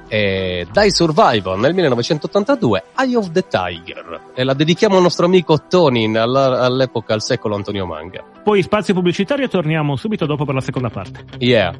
eh, 0.08 0.66
Die 0.70 0.90
Survivor 0.90 1.58
nel 1.58 1.74
1982, 1.74 2.84
Eye 2.98 3.16
of 3.16 3.30
the 3.32 3.44
Tiger, 3.48 4.20
e 4.34 4.44
la 4.44 4.54
dedichiamo 4.54 4.96
al 4.96 5.02
nostro 5.02 5.26
amico 5.26 5.62
Tony 5.68 6.14
all'epoca, 6.14 7.14
al 7.14 7.22
secolo 7.22 7.54
Antonio 7.54 7.86
Manga. 7.86 8.22
Poi 8.42 8.62
spazio 8.62 8.94
pubblicitario, 8.94 9.48
torniamo 9.48 9.96
subito 9.96 10.26
dopo 10.26 10.44
per 10.44 10.54
la 10.54 10.60
seconda 10.60 10.90
parte. 10.90 11.24
Yeah. 11.38 11.74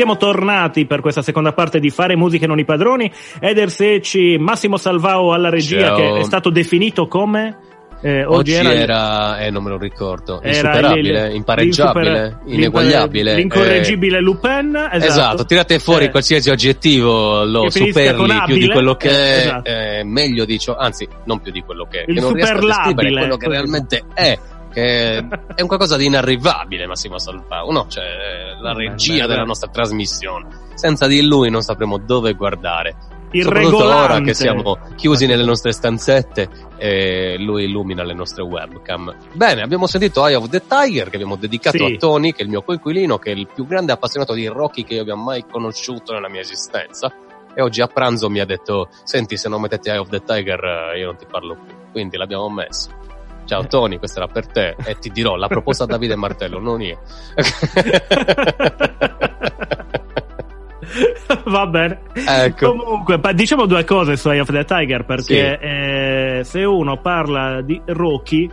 Siamo 0.00 0.16
tornati 0.16 0.86
per 0.86 1.00
questa 1.02 1.20
seconda 1.20 1.52
parte 1.52 1.78
di 1.78 1.90
Fare 1.90 2.16
musica 2.16 2.46
non 2.46 2.58
i 2.58 2.64
padroni. 2.64 3.12
Eder 3.38 3.70
Secci, 3.70 4.38
Massimo 4.38 4.78
Salvao 4.78 5.34
alla 5.34 5.50
regia 5.50 5.88
Ciao. 5.88 5.96
che 5.96 6.20
è 6.20 6.22
stato 6.24 6.48
definito 6.48 7.06
come... 7.06 7.58
eh, 8.00 8.24
Oggi, 8.24 8.54
oggi, 8.56 8.66
era, 8.66 9.38
eh, 9.40 9.50
non 9.50 9.62
me 9.62 9.68
lo 9.68 9.76
ricordo, 9.76 10.40
era 10.40 10.48
insuperabile, 10.52 11.28
il- 11.28 11.34
impareggiabile, 11.34 12.38
ineguagliabile. 12.46 13.34
L'incorreggibile 13.34 14.20
Lupin. 14.22 14.74
eh, 14.74 14.96
Esatto, 14.96 15.04
esatto, 15.06 15.44
tirate 15.44 15.78
fuori 15.78 16.06
Eh, 16.06 16.10
qualsiasi 16.10 16.48
aggettivo, 16.48 17.44
lo 17.44 17.68
superli 17.68 18.40
più 18.46 18.56
di 18.56 18.70
quello 18.70 18.94
che 18.94 19.08
Eh, 19.08 19.12
è, 19.12 19.36
esatto. 19.44 19.68
eh, 19.70 20.02
meglio 20.04 20.46
di 20.46 20.58
ciò, 20.58 20.76
anzi, 20.76 21.06
non 21.24 21.40
più 21.40 21.52
di 21.52 21.60
quello 21.60 21.86
che 21.90 21.98
è, 21.98 22.04
Il 22.08 22.14
che 22.14 22.20
non 22.22 22.32
riesco 22.32 22.52
a 22.54 22.94
quello 22.94 23.36
che 23.36 23.48
realmente 23.48 24.02
è. 24.14 24.38
Che 24.72 25.16
è 25.16 25.60
un 25.60 25.66
qualcosa 25.66 25.96
di 25.96 26.06
inarrivabile 26.06 26.86
Massimo 26.86 27.18
Salvao, 27.18 27.70
no? 27.72 27.86
Cioè, 27.88 28.04
la 28.60 28.72
regia 28.72 29.22
beh, 29.22 29.28
della 29.28 29.40
beh. 29.42 29.46
nostra 29.46 29.68
trasmissione. 29.70 30.46
Senza 30.74 31.06
di 31.06 31.22
lui 31.26 31.50
non 31.50 31.62
sapremo 31.62 31.98
dove 31.98 32.34
guardare. 32.34 32.96
Il 33.32 33.44
Soprattutto 33.44 33.76
ora 33.76 33.86
regolante. 33.86 34.22
che 34.24 34.34
siamo 34.34 34.78
chiusi 34.96 35.26
nelle 35.26 35.44
nostre 35.44 35.70
stanzette 35.72 36.48
e 36.78 37.36
lui 37.38 37.64
illumina 37.64 38.02
le 38.02 38.12
nostre 38.14 38.42
webcam. 38.42 39.14
Bene, 39.34 39.62
abbiamo 39.62 39.86
sentito 39.86 40.26
Eye 40.26 40.34
of 40.34 40.48
the 40.48 40.62
Tiger 40.66 41.08
che 41.10 41.14
abbiamo 41.14 41.36
dedicato 41.36 41.76
Sì. 41.76 41.84
a 41.94 41.96
Tony, 41.96 42.32
che 42.32 42.40
è 42.40 42.42
il 42.42 42.48
mio 42.48 42.62
coinquilino, 42.62 43.18
che 43.18 43.30
è 43.30 43.34
il 43.34 43.46
più 43.52 43.66
grande 43.66 43.92
appassionato 43.92 44.32
di 44.32 44.46
Rocky 44.48 44.82
che 44.82 44.94
io 44.94 45.02
abbia 45.02 45.14
mai 45.14 45.44
conosciuto 45.48 46.12
nella 46.12 46.28
mia 46.28 46.40
esistenza. 46.40 47.12
E 47.54 47.62
oggi 47.62 47.80
a 47.80 47.86
pranzo 47.86 48.28
mi 48.28 48.40
ha 48.40 48.44
detto, 48.44 48.88
senti 49.04 49.36
se 49.36 49.48
non 49.48 49.60
mettete 49.60 49.90
Eye 49.90 49.98
of 49.98 50.08
the 50.08 50.22
Tiger 50.24 50.64
eh, 50.94 50.98
io 50.98 51.06
non 51.06 51.16
ti 51.16 51.26
parlo 51.30 51.54
più. 51.54 51.74
Quindi 51.92 52.16
l'abbiamo 52.16 52.48
messo. 52.50 52.90
Ciao 53.50 53.66
Tony, 53.66 53.98
questa 53.98 54.20
era 54.20 54.32
per 54.32 54.46
te 54.46 54.76
e 54.84 54.96
ti 55.00 55.10
dirò, 55.10 55.34
l'ha 55.34 55.48
proposta 55.48 55.84
Davide 55.84 56.14
Martello, 56.14 56.60
non 56.60 56.80
io. 56.80 57.00
Va 61.46 61.66
bene. 61.66 62.02
Ecco. 62.12 62.76
Comunque, 62.76 63.18
diciamo 63.34 63.66
due 63.66 63.82
cose 63.82 64.16
su 64.16 64.30
Eye 64.30 64.38
of 64.38 64.52
the 64.52 64.64
Tiger 64.64 65.04
perché 65.04 65.58
eh, 65.58 66.44
se 66.44 66.62
uno 66.62 67.00
parla 67.00 67.60
di 67.60 67.82
Rocky, 67.86 68.48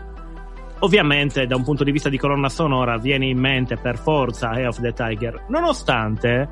ovviamente 0.79 1.45
da 1.45 1.55
un 1.55 1.63
punto 1.63 1.83
di 1.83 1.91
vista 1.91 2.09
di 2.09 2.17
colonna 2.17 2.49
sonora 2.49 2.97
viene 2.97 3.27
in 3.27 3.37
mente 3.37 3.75
per 3.75 3.99
forza 3.99 4.53
Eye 4.53 4.65
of 4.65 4.81
the 4.81 4.93
Tiger, 4.93 5.43
nonostante 5.49 6.49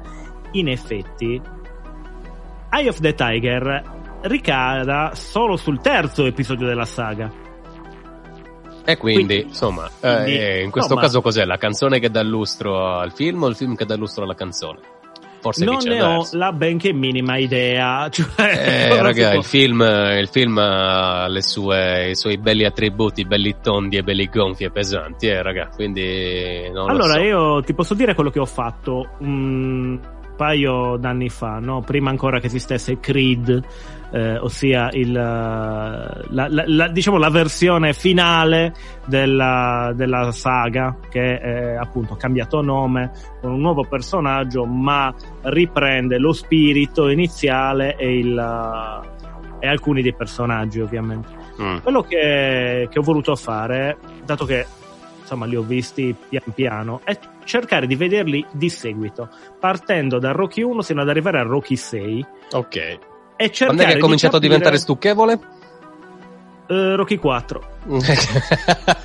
in 0.52 0.68
effetti 0.68 1.42
Eye 2.70 2.90
of 2.90 3.00
the 3.00 3.16
Tiger 3.16 3.82
ricada 4.22 5.16
solo 5.16 5.58
sul 5.58 5.82
terzo 5.82 6.28
episodio 6.28 6.68
della 6.68 6.86
saga. 6.86 7.45
E 8.86 8.98
quindi, 8.98 9.26
Quindi- 9.26 9.48
insomma, 9.50 9.90
quindi, 10.00 10.38
eh, 10.38 10.62
in 10.62 10.70
questo 10.70 10.94
insomma- 10.94 11.02
caso 11.02 11.22
cos'è? 11.22 11.44
La 11.46 11.58
canzone 11.58 12.00
che 12.00 12.10
dà 12.12 12.22
lustro 12.22 12.98
al 12.98 13.12
film 13.12 13.44
o 13.44 13.48
il 13.48 13.56
film 13.56 13.76
che 13.76 13.86
dà 13.86 13.96
lustro 13.96 14.24
alla 14.24 14.36
canzone? 14.36 14.80
Forse 15.42 15.64
non 15.64 15.78
ne 15.84 16.02
ho 16.02 16.28
la 16.32 16.52
benché 16.52 16.92
minima 16.92 17.38
idea. 17.38 18.08
Cioè, 18.14 18.26
Eh, 18.90 19.02
raga, 19.02 19.30
può- 19.30 19.38
il 19.40 19.44
film, 19.44 19.82
il 19.82 20.28
film 20.28 20.58
ha 20.58 21.28
le 21.28 21.42
sue, 21.44 22.10
i 22.10 22.16
suoi 22.16 22.38
belli 22.38 22.64
attributi, 22.66 23.26
belli 23.26 23.56
tondi 23.62 23.98
e 23.98 24.04
belli 24.04 24.28
gonfi 24.28 24.64
e 24.64 24.72
pesanti, 24.72 25.28
eh, 25.28 25.42
raga, 25.44 25.70
quindi 25.76 26.66
Allora, 26.72 26.94
lo 26.94 27.04
so. 27.08 27.20
io 27.20 27.62
ti 27.62 27.74
posso 27.76 27.94
dire 27.94 28.16
quello 28.16 28.32
che 28.32 28.40
ho 28.40 28.46
fatto 28.46 29.08
un 29.20 30.00
paio 30.36 30.98
d'anni 30.98 31.30
fa, 31.30 31.60
no? 31.60 31.82
prima 31.82 32.10
ancora 32.10 32.40
che 32.40 32.48
esistesse 32.48 33.00
Creed, 33.00 33.64
eh, 34.16 34.38
ossia 34.38 34.90
il, 34.94 35.12
la, 35.12 36.24
la- 36.30 36.64
la- 36.66 36.88
diciamo 36.88 37.18
la 37.18 37.30
versione 37.30 37.92
finale 37.92 38.74
della, 39.06 39.92
della 39.94 40.32
saga, 40.32 40.96
che 41.10 41.34
eh, 41.36 41.76
appunto 41.76 42.14
ha 42.14 42.18
cambiato 42.18 42.62
nome 42.62 43.12
con 43.42 43.52
un 43.52 43.60
nuovo 43.60 43.84
personaggio, 43.84 44.64
ma 44.66 45.14
riprende 45.42 46.18
lo 46.18 46.32
spirito 46.32 47.10
iniziale 47.10 47.98
e, 47.98 48.18
il, 48.18 49.02
e 49.60 49.68
alcuni 49.68 50.02
dei 50.02 50.14
personaggi, 50.14 50.80
ovviamente. 50.80 51.28
Mm. 51.62 51.78
Quello 51.80 52.02
che, 52.02 52.88
che 52.90 53.00
ho 53.00 53.02
voluto 53.02 53.36
fare, 53.36 53.98
dato 54.24 54.46
che 54.46 54.66
insomma 55.20 55.46
li 55.46 55.58
ho 55.58 55.62
visti 55.64 56.16
pian 56.30 56.54
piano, 56.54 57.02
è 57.04 57.18
cercare 57.44 57.86
di 57.86 57.96
vederli 57.96 58.46
di 58.52 58.70
seguito, 58.70 59.28
partendo 59.60 60.20
da 60.20 60.32
Rocky 60.32 60.62
1 60.62 60.82
sino 60.82 61.02
ad 61.02 61.10
arrivare 61.10 61.40
a 61.40 61.44
Rocky 61.44 61.76
6 61.76 62.26
Ok. 62.52 63.00
E 63.38 63.52
cercare 63.52 63.66
Quando 63.66 63.82
è 63.82 63.86
che 63.86 63.92
è 63.92 63.96
di 63.96 64.02
cominciato 64.02 64.36
a 64.38 64.40
capire- 64.40 64.54
diventare 64.58 64.82
stucchevole? 64.82 65.40
Eh, 66.68 66.96
Rocky 66.96 67.18
4. 67.18 67.62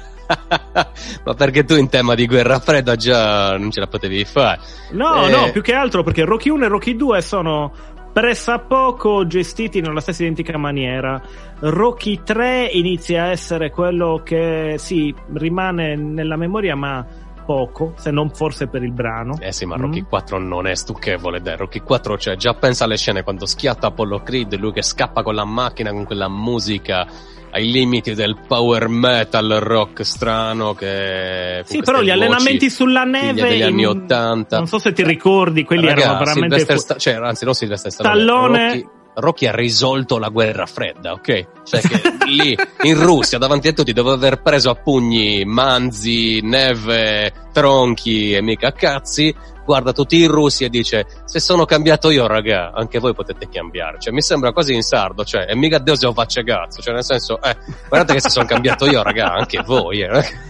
Ma 1.24 1.34
perché 1.34 1.64
tu 1.64 1.74
in 1.74 1.88
tema 1.88 2.14
di 2.14 2.26
guerra 2.26 2.60
fredda 2.60 2.94
già 2.94 3.56
non 3.56 3.70
ce 3.70 3.80
la 3.80 3.86
potevi 3.88 4.24
fare? 4.24 4.60
No, 4.92 5.26
Eh. 5.26 5.30
no, 5.30 5.50
più 5.50 5.60
che 5.60 5.74
altro 5.74 6.02
perché 6.02 6.24
Rocky 6.24 6.48
1 6.50 6.64
e 6.64 6.68
Rocky 6.68 6.94
2 6.96 7.20
sono 7.20 7.72
pressappoco 8.12 9.26
gestiti 9.26 9.80
nella 9.80 10.00
stessa 10.00 10.22
identica 10.22 10.56
maniera. 10.56 11.20
Rocky 11.60 12.20
3 12.24 12.70
inizia 12.72 13.24
a 13.24 13.30
essere 13.30 13.70
quello 13.70 14.20
che 14.24 14.74
sì, 14.78 15.14
rimane 15.34 15.96
nella 15.96 16.36
memoria, 16.36 16.74
ma 16.76 17.04
poco, 17.50 17.94
se 17.96 18.12
non 18.12 18.30
forse 18.30 18.68
per 18.68 18.84
il 18.84 18.92
brano. 18.92 19.36
Eh 19.40 19.50
sì, 19.50 19.64
ma 19.66 19.76
Mm. 19.76 19.80
Rocky 19.80 20.02
4 20.02 20.38
non 20.38 20.68
è 20.68 20.74
stucchevole, 20.76 21.40
dai. 21.40 21.56
Rocky 21.56 21.80
4, 21.80 22.16
cioè, 22.16 22.36
già 22.36 22.54
pensa 22.54 22.84
alle 22.84 22.96
scene 22.96 23.24
quando 23.24 23.44
schiatta 23.44 23.88
Apollo 23.88 24.20
Creed, 24.22 24.54
lui 24.56 24.70
che 24.72 24.82
scappa 24.82 25.22
con 25.24 25.34
la 25.34 25.44
macchina, 25.44 25.90
con 25.90 26.04
quella 26.04 26.28
musica 26.28 27.06
ai 27.52 27.68
limiti 27.72 28.14
del 28.14 28.38
power 28.46 28.86
metal 28.86 29.48
rock 29.60 30.04
strano 30.04 30.72
che... 30.74 31.62
Sì, 31.64 31.80
però 31.82 32.00
gli 32.00 32.10
allenamenti 32.10 32.70
sulla 32.70 33.02
neve 33.02 33.42
degli 33.48 33.62
anni 33.62 33.80
in- 33.82 33.88
80. 33.88 34.56
Non 34.58 34.66
so 34.68 34.78
se 34.78 34.92
ti 34.92 35.02
ricordi, 35.02 35.64
quelli 35.64 35.86
Raga, 35.88 36.00
erano 36.02 36.18
veramente 36.18 36.58
Sylvester 36.60 36.76
fu- 36.76 36.82
Sta- 36.82 36.96
cioè, 36.96 37.14
anzi, 37.14 37.44
non 37.44 37.54
Sylvester 37.54 37.90
Stallone. 37.90 38.18
Stallone- 38.22 38.66
Rocky, 38.68 38.88
Rocky 39.14 39.46
ha 39.46 39.52
risolto 39.52 40.18
la 40.18 40.28
guerra 40.28 40.66
fredda, 40.66 41.12
ok? 41.12 41.46
Cioè 41.64 41.80
che 41.80 42.00
lì 42.26 42.56
in 42.82 43.02
Russia 43.02 43.38
davanti 43.38 43.68
a 43.68 43.72
tutti 43.72 43.92
dopo 43.92 44.10
aver 44.10 44.40
preso 44.40 44.70
a 44.70 44.74
pugni 44.74 45.44
Manzi, 45.44 46.40
Neve, 46.40 47.32
Tronchi 47.52 48.32
e 48.32 48.42
mica 48.42 48.72
cazzi, 48.72 49.34
guarda 49.64 49.92
tutti 49.92 50.16
i 50.16 50.26
russi 50.26 50.64
e 50.64 50.68
dice 50.68 51.06
se 51.24 51.38
sono 51.40 51.64
cambiato 51.64 52.10
io 52.10 52.26
raga, 52.26 52.72
anche 52.72 52.98
voi 52.98 53.14
potete 53.14 53.48
cambiare. 53.48 53.98
Cioè 54.00 54.12
mi 54.12 54.22
sembra 54.22 54.52
quasi 54.52 54.74
in 54.74 54.82
sardo, 54.82 55.24
cioè 55.24 55.46
e 55.48 55.54
mica 55.56 55.78
Dio 55.78 55.96
se 55.96 56.06
lo 56.06 56.12
faccia 56.12 56.42
cazzo, 56.42 56.80
cioè 56.82 56.94
nel 56.94 57.04
senso, 57.04 57.40
eh, 57.42 57.56
guardate 57.88 58.14
che 58.14 58.20
se 58.20 58.30
sono 58.30 58.46
cambiato 58.46 58.86
io 58.86 59.02
raga, 59.02 59.32
anche 59.32 59.62
voi, 59.64 60.00
eh. 60.00 60.48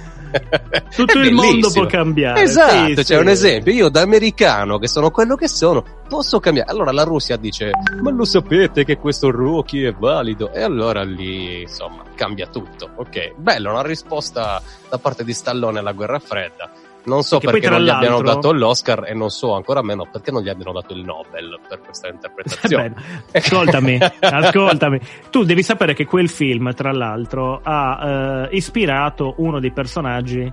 Tutto 0.94 1.18
il 1.18 1.32
mondo 1.32 1.70
può 1.70 1.86
cambiare. 1.86 2.42
Esatto, 2.42 2.86
Sì, 2.88 2.94
c'è 2.94 3.02
sì. 3.04 3.14
un 3.14 3.28
esempio. 3.28 3.72
Io 3.72 3.88
da 3.88 4.02
americano, 4.02 4.78
che 4.78 4.88
sono 4.88 5.10
quello 5.10 5.36
che 5.36 5.48
sono, 5.48 5.84
posso 6.08 6.40
cambiare. 6.40 6.70
Allora 6.70 6.92
la 6.92 7.04
Russia 7.04 7.36
dice, 7.36 7.70
ma 8.00 8.10
lo 8.10 8.24
sapete 8.24 8.84
che 8.84 8.96
questo 8.96 9.30
Rocky 9.30 9.82
è 9.82 9.92
valido? 9.92 10.52
E 10.52 10.62
allora 10.62 11.02
lì, 11.02 11.62
insomma, 11.62 12.02
cambia 12.14 12.46
tutto. 12.46 12.90
Ok, 12.96 13.34
bella 13.36 13.70
una 13.70 13.82
risposta 13.82 14.60
da 14.88 14.98
parte 14.98 15.24
di 15.24 15.32
Stallone 15.32 15.78
alla 15.78 15.92
guerra 15.92 16.18
fredda. 16.18 16.70
Non 17.04 17.22
so 17.22 17.38
perché 17.38 17.60
tra 17.60 17.76
non 17.76 17.82
gli 17.82 17.88
abbiano 17.88 18.20
dato 18.20 18.52
l'Oscar 18.52 19.04
e 19.06 19.14
non 19.14 19.30
so 19.30 19.54
ancora 19.54 19.82
meno 19.82 20.06
perché 20.10 20.30
non 20.30 20.42
gli 20.42 20.48
abbiano 20.48 20.72
dato 20.72 20.92
il 20.92 21.02
Nobel 21.04 21.58
per 21.66 21.80
questa 21.80 22.08
interpretazione. 22.08 22.94
Ascoltami, 23.32 23.98
ascoltami. 24.20 25.00
Tu 25.30 25.44
devi 25.44 25.62
sapere 25.62 25.94
che 25.94 26.04
quel 26.04 26.28
film, 26.28 26.74
tra 26.74 26.92
l'altro, 26.92 27.60
ha 27.62 28.48
eh, 28.50 28.56
ispirato 28.56 29.34
uno 29.38 29.60
dei 29.60 29.72
personaggi 29.72 30.52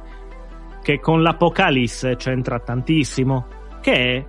che 0.82 1.00
con 1.00 1.22
l'Apocalisse 1.22 2.16
c'entra 2.16 2.60
tantissimo, 2.60 3.48
che 3.82 3.94
è 3.94 4.26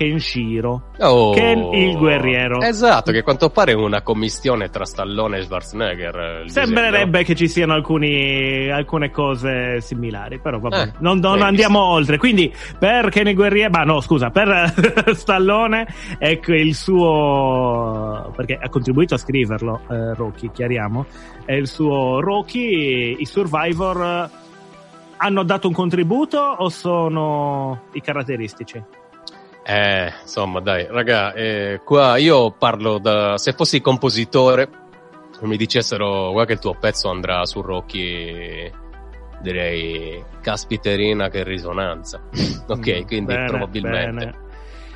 Kenshiro. 0.00 0.84
Oh. 1.00 1.32
Ken 1.32 1.58
il 1.74 1.94
guerriero. 1.98 2.62
Esatto, 2.62 3.12
che 3.12 3.18
a 3.18 3.22
quanto 3.22 3.50
pare 3.50 3.72
è 3.72 3.74
una 3.74 4.00
commistione 4.00 4.70
tra 4.70 4.86
Stallone 4.86 5.36
e 5.36 5.42
Schwarzenegger. 5.42 6.16
eh, 6.18 6.42
il 6.44 6.50
Sembrerebbe 6.50 7.22
che 7.22 7.34
ci 7.34 7.46
siano 7.48 7.74
alcuni, 7.74 8.70
alcune 8.70 9.10
cose 9.10 9.82
similari, 9.82 10.38
però 10.38 10.58
vabbè, 10.58 10.80
Eh, 10.80 10.92
non, 11.00 11.18
non 11.18 11.42
andiamo 11.42 11.82
oltre. 11.84 12.16
Quindi, 12.16 12.50
per 12.78 13.10
Kenny 13.10 13.34
Guerriero, 13.34 13.68
ma 13.70 13.82
no, 13.84 14.00
scusa, 14.00 14.30
per 14.30 14.72
Stallone, 15.12 15.86
ecco 16.18 16.54
il 16.54 16.74
suo, 16.74 18.32
perché 18.34 18.58
ha 18.58 18.70
contribuito 18.70 19.16
a 19.16 19.18
scriverlo, 19.18 19.80
eh, 19.90 20.14
Rocky, 20.14 20.50
chiariamo, 20.50 21.04
è 21.44 21.52
il 21.52 21.66
suo 21.68 22.20
Rocky, 22.20 23.16
i 23.20 23.26
Survivor 23.26 24.02
eh, 24.02 24.38
hanno 25.18 25.42
dato 25.42 25.68
un 25.68 25.74
contributo 25.74 26.38
o 26.38 26.70
sono 26.70 27.82
i 27.92 28.00
caratteristici? 28.00 28.82
Eh, 29.72 30.12
insomma, 30.22 30.58
dai, 30.58 30.88
raga, 30.90 31.32
eh, 31.32 31.80
qua 31.84 32.16
io 32.16 32.50
parlo 32.50 32.98
da... 32.98 33.38
Se 33.38 33.52
fossi 33.52 33.80
compositore, 33.80 34.68
mi 35.42 35.56
dicessero, 35.56 36.32
guarda 36.32 36.46
che 36.46 36.52
il 36.54 36.58
tuo 36.58 36.74
pezzo 36.74 37.08
andrà 37.08 37.46
su 37.46 37.60
Rocky, 37.60 38.68
direi, 39.40 40.24
caspiterina 40.40 41.28
che 41.28 41.44
risonanza. 41.44 42.20
ok, 42.66 42.98
Mm, 43.02 43.06
quindi 43.06 43.32
bene, 43.32 43.46
probabilmente. 43.46 44.24
bene. 44.24 44.38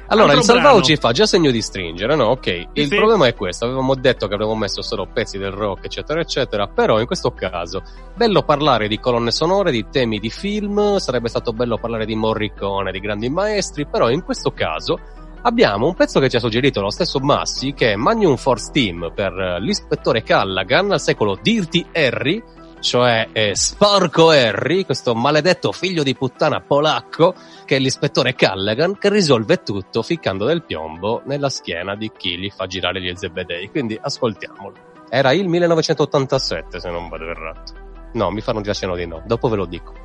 Allora, 0.09 0.33
Altro 0.33 0.39
il 0.39 0.45
Salvao 0.45 0.63
brano. 0.73 0.83
ci 0.83 0.97
fa 0.97 1.13
già 1.13 1.27
segno 1.27 1.51
di 1.51 1.63
stringere, 1.63 2.15
no? 2.15 2.27
Ok, 2.27 2.67
il 2.75 2.89
sì. 2.89 2.95
problema 2.95 3.27
è 3.27 3.35
questo, 3.35 3.65
avevamo 3.65 3.95
detto 3.95 4.29
che 4.29 4.35
avremmo 4.35 4.55
messo 4.55 4.83
solo 4.83 5.07
pezzi 5.11 5.39
del 5.39 5.51
rock, 5.51 5.87
eccetera, 5.87 6.21
eccetera, 6.21 6.67
però 6.67 7.01
in 7.01 7.07
questo 7.07 7.33
caso, 7.33 7.83
bello 8.15 8.43
parlare 8.43 8.87
di 8.87 9.01
colonne 9.01 9.31
sonore, 9.31 9.71
di 9.71 9.87
temi 9.91 10.19
di 10.19 10.31
film, 10.31 10.99
sarebbe 10.99 11.29
stato 11.29 11.53
bello 11.53 11.79
parlare 11.79 12.05
di 12.05 12.15
Morricone, 12.15 12.93
di 12.93 13.01
grandi 13.01 13.31
maestri, 13.31 13.87
però 13.87 14.11
in 14.11 14.23
questo 14.23 14.53
caso 14.53 14.99
abbiamo 15.43 15.87
un 15.87 15.95
pezzo 15.95 16.21
che 16.21 16.29
ci 16.29 16.37
ha 16.37 16.41
suggerito 16.41 16.81
lo 16.81 16.91
stesso 16.91 17.19
Massi, 17.21 17.73
che 17.73 17.93
è 17.93 17.97
Magnum 17.97 18.37
Force 18.37 18.71
Team 18.73 19.11
per 19.15 19.33
eh, 19.33 19.61
l'ispettore 19.61 20.23
Callaghan 20.23 20.93
al 20.93 21.01
secolo 21.01 21.39
Dirty 21.41 21.87
Harry, 21.93 22.43
cioè 22.81 23.29
eh, 23.33 23.57
Sporco 23.57 24.29
Harry, 24.29 24.85
questo 24.85 25.15
maledetto 25.15 25.73
figlio 25.73 26.03
di 26.03 26.15
puttana 26.15 26.61
polacco, 26.61 27.35
che 27.65 27.77
è 27.77 27.79
l'ispettore 27.79 28.35
Callaghan, 28.35 28.99
che 28.99 29.09
risolve 29.09 29.63
tutto 29.63 30.03
ficcando 30.03 30.45
del 30.45 30.63
piombo 30.63 31.23
nella 31.25 31.49
schiena 31.49 31.95
di 31.97 32.11
chi 32.17 32.39
gli 32.39 32.51
fa 32.51 32.67
girare 32.67 33.01
gli 33.01 33.15
Zebedei. 33.15 33.71
Quindi 33.71 33.99
ascoltiamolo. 34.01 34.75
Era 35.09 35.33
il 35.33 35.49
1987, 35.49 36.81
se 36.81 36.91
non 36.91 37.09
vado 37.09 37.25
errato. 37.25 37.73
No, 38.15 38.31
mi 38.31 38.41
fanno 38.41 38.61
già 38.61 38.73
cenno 38.73 38.95
di 38.95 39.07
no, 39.07 39.23
dopo 39.27 39.49
ve 39.49 39.57
lo 39.57 39.67
dico. 39.67 40.04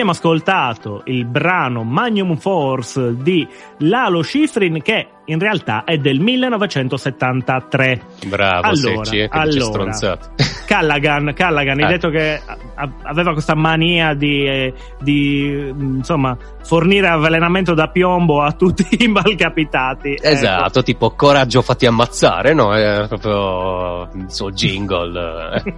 Abbiamo 0.00 0.16
ascoltato 0.16 1.02
il 1.06 1.24
brano 1.24 1.82
Magnum 1.82 2.36
Force 2.36 3.16
di 3.20 3.44
Lalo 3.78 4.22
Schifrin 4.22 4.80
che 4.80 5.08
in 5.24 5.40
realtà 5.40 5.82
è 5.82 5.98
del 5.98 6.20
1973. 6.20 8.02
Bravo, 8.28 8.68
Allora, 8.68 9.04
Secci, 9.04 9.18
eh, 9.18 9.28
che 9.28 9.40
dice 9.40 9.58
allora. 9.58 9.92
stronzate. 9.92 10.57
Callaghan, 10.68 11.32
Callaghan, 11.34 11.78
hai 11.78 11.84
Eh. 11.86 11.88
detto 11.88 12.10
che 12.10 12.38
a- 12.44 12.90
aveva 13.04 13.32
questa 13.32 13.54
mania 13.54 14.12
di, 14.12 14.44
eh, 14.46 14.74
di, 15.00 15.72
mh, 15.74 15.96
insomma, 15.96 16.36
fornire 16.62 17.08
avvelenamento 17.08 17.72
da 17.72 17.88
piombo 17.88 18.42
a 18.42 18.52
tutti 18.52 18.86
i 19.02 19.08
malcapitati. 19.08 20.10
Ecco. 20.12 20.26
Esatto, 20.28 20.82
tipo 20.82 21.12
coraggio 21.12 21.62
fatti 21.62 21.86
ammazzare, 21.86 22.52
no? 22.52 22.74
È 22.74 23.06
proprio 23.08 24.10
il 24.12 24.26
suo 24.30 24.50
jingle. 24.50 25.62
eh. 25.64 25.74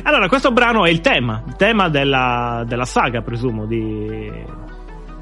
allora, 0.04 0.26
questo 0.28 0.52
brano 0.52 0.86
è 0.86 0.88
il 0.88 1.02
tema, 1.02 1.42
il 1.46 1.56
tema 1.56 1.90
della, 1.90 2.64
della 2.66 2.86
saga, 2.86 3.20
presumo, 3.20 3.66
di... 3.66 4.32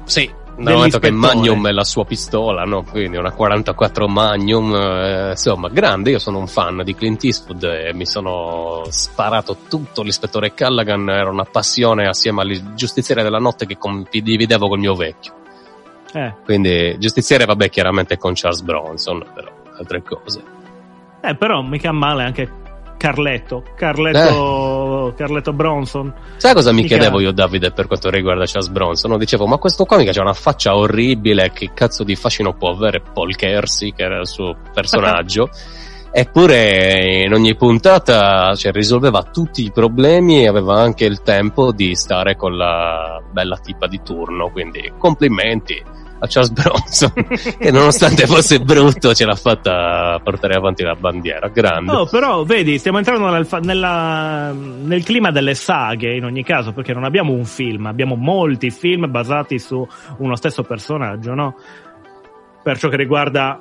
Sì, 0.05 0.31
dal 0.57 0.73
momento 0.73 0.99
che. 0.99 1.11
Magnum 1.11 1.67
è 1.67 1.71
la 1.71 1.83
sua 1.83 2.05
pistola, 2.05 2.63
no? 2.63 2.83
Quindi 2.83 3.17
una 3.17 3.31
44 3.31 4.07
Magnum, 4.07 4.73
eh, 4.73 5.29
insomma, 5.31 5.69
grande. 5.69 6.11
Io 6.11 6.19
sono 6.19 6.37
un 6.37 6.47
fan 6.47 6.81
di 6.83 6.95
Clint 6.95 7.23
Eastwood 7.23 7.63
e 7.63 7.93
mi 7.93 8.05
sono 8.05 8.83
sparato 8.89 9.57
tutto 9.67 10.01
l'ispettore 10.01 10.53
Callaghan. 10.53 11.09
Era 11.09 11.29
una 11.29 11.45
passione 11.45 12.07
assieme 12.07 12.41
al 12.41 12.73
giustiziere 12.75 13.23
della 13.23 13.39
notte 13.39 13.65
che 13.65 13.77
condividevo 13.77 14.67
col 14.67 14.79
mio 14.79 14.95
vecchio. 14.95 15.33
Eh, 16.13 16.33
Quindi, 16.45 16.97
giustiziere, 16.97 17.45
vabbè, 17.45 17.69
chiaramente 17.69 18.17
con 18.17 18.33
Charles 18.33 18.61
Bronson, 18.61 19.25
però 19.33 19.51
altre 19.77 20.01
cose. 20.01 20.41
eh, 21.21 21.35
però 21.35 21.61
mica 21.61 21.91
male 21.91 22.23
anche 22.23 22.49
Carletto, 22.97 23.63
Carletto, 23.75 24.19
Carletto 25.13 25.53
Bronson. 25.53 26.13
Sai 26.37 26.53
cosa 26.53 26.71
mi 26.71 26.81
Mica- 26.81 26.95
chiedevo 26.95 27.19
io, 27.19 27.31
Davide, 27.31 27.71
per 27.71 27.87
quanto 27.87 28.09
riguarda 28.09 28.45
Charles 28.45 28.69
Bronson? 28.69 29.11
No, 29.11 29.17
dicevo, 29.17 29.45
ma 29.45 29.57
questo 29.57 29.85
qua 29.85 29.97
mica 29.97 30.11
c'ha 30.11 30.21
una 30.21 30.33
faccia 30.33 30.75
orribile, 30.75 31.51
che 31.51 31.71
cazzo 31.73 32.03
di 32.03 32.15
fascino 32.15 32.53
può 32.53 32.71
avere 32.71 33.01
Paul 33.01 33.35
Kersey, 33.35 33.93
che 33.93 34.03
era 34.03 34.19
il 34.19 34.27
suo 34.27 34.55
personaggio? 34.73 35.49
Eppure 36.17 37.23
in 37.25 37.33
ogni 37.33 37.57
puntata 37.57 38.55
cioè, 38.55 38.71
risolveva 38.71 39.21
tutti 39.23 39.65
i 39.65 39.71
problemi 39.71 40.43
e 40.43 40.47
aveva 40.47 40.79
anche 40.79 41.03
il 41.03 41.21
tempo 41.21 41.73
di 41.73 41.93
stare 41.93 42.37
con 42.37 42.55
la 42.55 43.21
bella 43.33 43.57
tipa 43.57 43.85
di 43.87 43.99
turno, 44.01 44.49
quindi 44.49 44.93
complimenti 44.97 45.83
a 46.19 46.27
Charles 46.27 46.51
Bronson, 46.51 47.11
che 47.59 47.71
nonostante 47.71 48.25
fosse 48.25 48.59
brutto 48.59 49.13
ce 49.13 49.25
l'ha 49.25 49.35
fatta 49.35 50.19
portare 50.23 50.55
avanti 50.55 50.83
la 50.83 50.95
bandiera, 50.95 51.47
grande. 51.49 51.91
Oh, 51.91 52.05
però 52.05 52.43
vedi, 52.43 52.77
stiamo 52.77 52.97
entrando 52.97 53.29
nel, 53.29 53.47
nella- 53.61 54.51
nel 54.53 55.03
clima 55.03 55.31
delle 55.31 55.55
saghe 55.55 56.15
in 56.15 56.23
ogni 56.23 56.43
caso, 56.43 56.71
perché 56.71 56.93
non 56.93 57.03
abbiamo 57.03 57.33
un 57.33 57.45
film, 57.45 57.85
abbiamo 57.85 58.15
molti 58.15 58.71
film 58.71 59.09
basati 59.09 59.59
su 59.59 59.85
uno 60.17 60.35
stesso 60.35 60.63
personaggio, 60.63 61.33
no? 61.33 61.55
Per 62.63 62.77
ciò 62.77 62.89
che 62.89 62.97
riguarda 62.97 63.59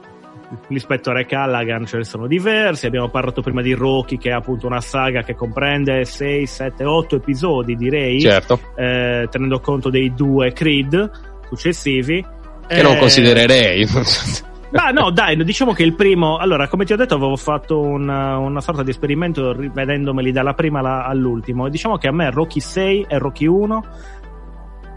l'ispettore 0.68 1.26
Callaghan 1.26 1.86
ce 1.86 1.98
ne 1.98 2.04
sono 2.04 2.26
diversi, 2.26 2.86
abbiamo 2.86 3.08
parlato 3.08 3.42
prima 3.42 3.62
di 3.62 3.72
Rocky 3.72 4.18
che 4.18 4.30
è 4.30 4.32
appunto 4.32 4.66
una 4.66 4.80
saga 4.80 5.22
che 5.22 5.34
comprende 5.34 6.04
6, 6.04 6.46
7, 6.46 6.84
8 6.84 7.16
episodi 7.16 7.74
direi, 7.76 8.20
Certo, 8.20 8.60
eh, 8.76 9.26
tenendo 9.30 9.60
conto 9.60 9.90
dei 9.90 10.14
due 10.14 10.52
Creed 10.52 11.10
successivi. 11.48 12.24
Che 12.66 12.82
non 12.82 12.92
Eh, 12.96 12.98
considererei. 12.98 13.86
Ma 14.74 14.90
no, 14.90 15.10
dai, 15.10 15.36
diciamo 15.44 15.72
che 15.72 15.84
il 15.84 15.94
primo. 15.94 16.36
Allora, 16.36 16.66
come 16.66 16.84
ti 16.84 16.92
ho 16.92 16.96
detto, 16.96 17.14
avevo 17.14 17.36
fatto 17.36 17.80
una, 17.80 18.38
una 18.38 18.60
sorta 18.60 18.82
di 18.82 18.90
esperimento 18.90 19.52
rivedendomeli 19.52 20.32
dalla 20.32 20.54
prima 20.54 20.80
alla- 20.80 21.04
all'ultimo. 21.04 21.66
E 21.66 21.70
diciamo 21.70 21.96
che 21.96 22.08
a 22.08 22.12
me 22.12 22.28
Rocky 22.30 22.58
6 22.58 23.06
e 23.08 23.18
Rocky 23.18 23.46
1 23.46 23.84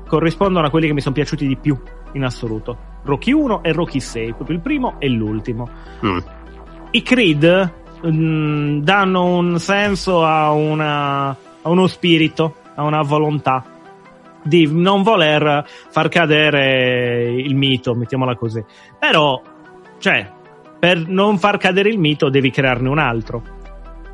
corrispondono 0.07 0.65
a 0.65 0.69
quelli 0.69 0.87
che 0.87 0.93
mi 0.93 1.01
sono 1.01 1.13
piaciuti 1.13 1.45
di 1.45 1.57
più 1.57 1.77
in 2.13 2.23
assoluto. 2.23 2.77
Rocky 3.03 3.31
1 3.31 3.61
e 3.63 3.71
Rocky 3.71 3.99
6, 3.99 4.33
proprio 4.33 4.55
il 4.57 4.63
primo 4.63 4.95
e 4.99 5.09
l'ultimo. 5.09 5.69
Mm. 6.03 6.17
i 6.91 7.01
Creed 7.03 7.71
mh, 8.01 8.79
danno 8.79 9.25
un 9.25 9.59
senso 9.59 10.25
a, 10.25 10.51
una, 10.51 11.27
a 11.29 11.69
uno 11.69 11.85
spirito, 11.87 12.55
a 12.75 12.83
una 12.83 13.01
volontà 13.03 13.63
di 14.47 14.67
non 14.71 15.03
voler 15.03 15.65
far 15.89 16.09
cadere 16.09 17.31
il 17.31 17.55
mito, 17.55 17.93
mettiamola 17.93 18.35
così. 18.35 18.63
Però, 18.99 19.41
cioè, 19.99 20.31
per 20.79 21.07
non 21.07 21.37
far 21.37 21.57
cadere 21.57 21.89
il 21.89 21.99
mito 21.99 22.29
devi 22.29 22.49
crearne 22.51 22.89
un 22.89 22.99
altro. 22.99 23.55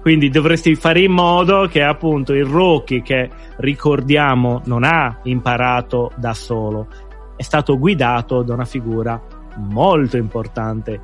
Quindi 0.02 0.30
dovresti 0.30 0.76
fare 0.76 1.00
in 1.00 1.14
modo 1.14 1.66
che 1.68 1.82
appunto 1.82 2.34
il 2.34 2.46
Rocky 2.46 3.02
che 3.02 3.30
ricordiamo 3.58 4.62
non 4.66 4.84
ha 4.84 5.20
imparato 5.24 6.12
da 6.18 6.34
solo, 6.34 6.88
è 7.38 7.42
stato 7.42 7.78
guidato 7.78 8.44
da 8.44 8.54
una 8.54 8.66
figura 8.66 9.22
molto 9.56 10.18
importante 10.18 11.00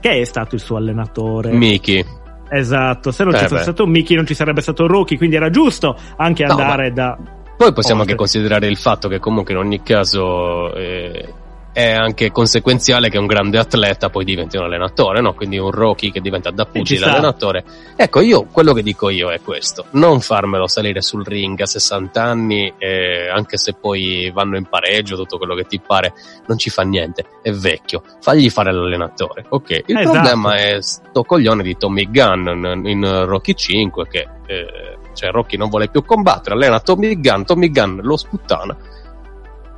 che 0.00 0.20
è 0.20 0.24
stato 0.24 0.56
il 0.56 0.60
suo 0.60 0.76
allenatore. 0.76 1.52
Mickey. 1.52 2.04
Esatto, 2.50 3.10
se 3.12 3.24
non 3.24 3.34
eh 3.34 3.38
ci 3.38 3.46
fosse 3.46 3.62
stato 3.62 3.86
Mickey 3.86 4.16
non 4.16 4.26
ci 4.26 4.34
sarebbe 4.34 4.62
stato 4.62 4.86
Rocky, 4.86 5.16
quindi 5.16 5.36
era 5.36 5.50
giusto 5.50 5.96
anche 6.16 6.44
andare 6.44 6.88
no, 6.88 6.94
da... 6.94 7.18
Poi 7.58 7.72
possiamo 7.72 8.02
oltre. 8.02 8.14
anche 8.14 8.14
considerare 8.14 8.68
il 8.68 8.76
fatto 8.76 9.08
che 9.08 9.18
comunque 9.18 9.52
in 9.52 9.58
ogni 9.58 9.82
caso 9.82 10.72
eh, 10.74 11.34
è 11.78 11.92
anche 11.92 12.32
conseguenziale 12.32 13.08
che 13.08 13.18
un 13.18 13.26
grande 13.26 13.56
atleta 13.56 14.10
poi 14.10 14.24
diventi 14.24 14.56
un 14.56 14.64
allenatore, 14.64 15.20
no? 15.20 15.32
Quindi 15.32 15.58
un 15.58 15.70
Rocky 15.70 16.10
che 16.10 16.20
diventa 16.20 16.50
da 16.50 16.64
pugile 16.64 17.06
allenatore. 17.06 17.62
Ecco, 17.94 18.20
io 18.20 18.46
quello 18.50 18.72
che 18.72 18.82
dico 18.82 19.10
io 19.10 19.30
è 19.30 19.40
questo: 19.40 19.84
non 19.92 20.20
farmelo 20.20 20.66
salire 20.66 21.00
sul 21.02 21.24
ring 21.24 21.60
a 21.60 21.66
60 21.66 22.20
anni, 22.20 22.74
eh, 22.78 23.28
anche 23.28 23.58
se 23.58 23.74
poi 23.74 24.28
vanno 24.34 24.56
in 24.56 24.64
pareggio, 24.64 25.14
tutto 25.14 25.38
quello 25.38 25.54
che 25.54 25.66
ti 25.66 25.78
pare, 25.78 26.14
non 26.48 26.58
ci 26.58 26.68
fa 26.68 26.82
niente, 26.82 27.24
è 27.42 27.52
vecchio, 27.52 28.02
fagli 28.20 28.50
fare 28.50 28.72
l'allenatore. 28.72 29.44
Ok, 29.48 29.70
il 29.86 29.98
esatto. 29.98 30.10
problema 30.10 30.56
è 30.56 30.78
sto 30.80 31.22
coglione 31.22 31.62
di 31.62 31.76
Tommy 31.76 32.10
Gunn 32.10 32.86
in 32.88 33.24
Rocky 33.24 33.54
5 33.54 34.08
che 34.08 34.26
eh, 34.48 34.98
cioè 35.14 35.30
Rocky 35.30 35.56
non 35.56 35.68
vuole 35.68 35.88
più 35.88 36.04
combattere, 36.04 36.56
allena 36.56 36.80
Tommy 36.80 37.20
Gunn, 37.20 37.42
Tommy 37.42 37.70
Gunn 37.70 38.00
lo 38.00 38.16
sputtana 38.16 38.76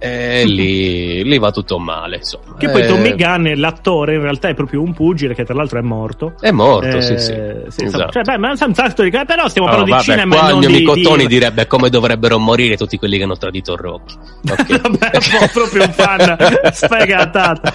e 0.03 0.45
lì, 0.47 1.23
lì, 1.25 1.39
va 1.39 1.51
tutto 1.51 1.79
male. 1.79 2.17
Insomma. 2.17 2.57
Che 2.57 2.71
poi 2.71 2.87
Tommy 2.87 3.11
eh, 3.11 3.17
Gunn, 3.17 3.53
l'attore, 3.57 4.15
in 4.15 4.23
realtà 4.23 4.49
è 4.49 4.55
proprio 4.55 4.81
un 4.81 4.95
pugile 4.95 5.35
che 5.35 5.45
tra 5.45 5.53
l'altro 5.53 5.79
è 5.79 5.83
morto. 5.83 6.35
È 6.41 6.51
morto, 6.51 6.97
eh, 6.97 7.03
sì, 7.03 7.19
sì. 7.19 7.35
sì 7.69 7.85
esatto. 7.85 8.13
cioè, 8.13 8.23
beh, 8.23 8.39
ma 8.39 8.55
di... 8.55 9.11
però 9.27 9.49
stiamo 9.49 9.69
oh, 9.69 9.71
parlando 9.71 9.91
vabbè, 9.91 9.97
di 9.97 10.03
cinema. 10.03 10.37
Qua 10.39 10.51
il 10.51 10.57
mio 10.57 10.69
amico 10.69 10.95
di... 10.95 11.03
Tony 11.03 11.27
direbbe 11.27 11.67
come 11.67 11.91
dovrebbero 11.91 12.39
morire 12.39 12.79
tutti 12.79 12.97
quelli 12.97 13.19
che 13.19 13.25
hanno 13.25 13.37
tradito 13.37 13.77
Rocky. 13.77 14.15
Okay. 14.61 14.81
vabbè, 14.81 15.11
proprio 15.53 15.85
un 15.85 15.93
fan 15.93 16.37
sfegatato. 16.73 17.73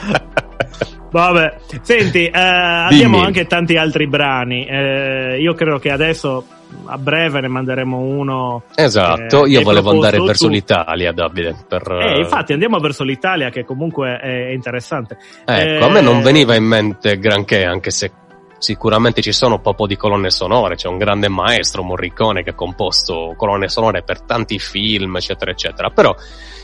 Vabbè, 1.11 1.57
senti, 1.81 2.25
eh, 2.25 2.31
abbiamo 2.33 3.21
anche 3.21 3.45
tanti 3.45 3.77
altri 3.77 4.07
brani. 4.07 4.65
Eh, 4.65 5.39
io 5.39 5.53
credo 5.53 5.79
che 5.79 5.89
adesso 5.89 6.45
a 6.87 6.97
breve 6.97 7.39
ne 7.41 7.47
manderemo 7.47 7.97
uno. 7.97 8.63
Esatto, 8.75 9.45
eh, 9.45 9.49
io 9.49 9.61
volevo 9.61 9.91
andare 9.91 10.19
verso 10.19 10.47
tu. 10.47 10.51
l'Italia, 10.51 11.13
Davide. 11.13 11.55
Per... 11.67 11.89
Eh, 11.89 12.19
infatti 12.19 12.53
andiamo 12.53 12.79
verso 12.79 13.03
l'Italia 13.03 13.49
che 13.49 13.63
comunque 13.63 14.17
è 14.17 14.51
interessante. 14.51 15.17
Ecco, 15.45 15.85
a 15.85 15.89
me 15.89 16.01
non 16.01 16.17
eh, 16.17 16.23
veniva 16.23 16.55
in 16.55 16.65
mente 16.65 17.17
granché, 17.17 17.63
anche 17.63 17.91
se 17.91 18.11
sicuramente 18.57 19.21
ci 19.21 19.31
sono 19.31 19.61
un 19.63 19.75
po' 19.75 19.87
di 19.87 19.97
colonne 19.97 20.29
sonore, 20.29 20.75
c'è 20.75 20.87
un 20.87 20.97
grande 20.97 21.29
maestro 21.29 21.83
Morricone 21.83 22.43
che 22.43 22.51
ha 22.51 22.55
composto 22.55 23.33
colonne 23.37 23.67
sonore 23.67 24.03
per 24.03 24.21
tanti 24.21 24.59
film, 24.59 25.17
eccetera, 25.17 25.51
eccetera. 25.51 25.89
Però 25.89 26.15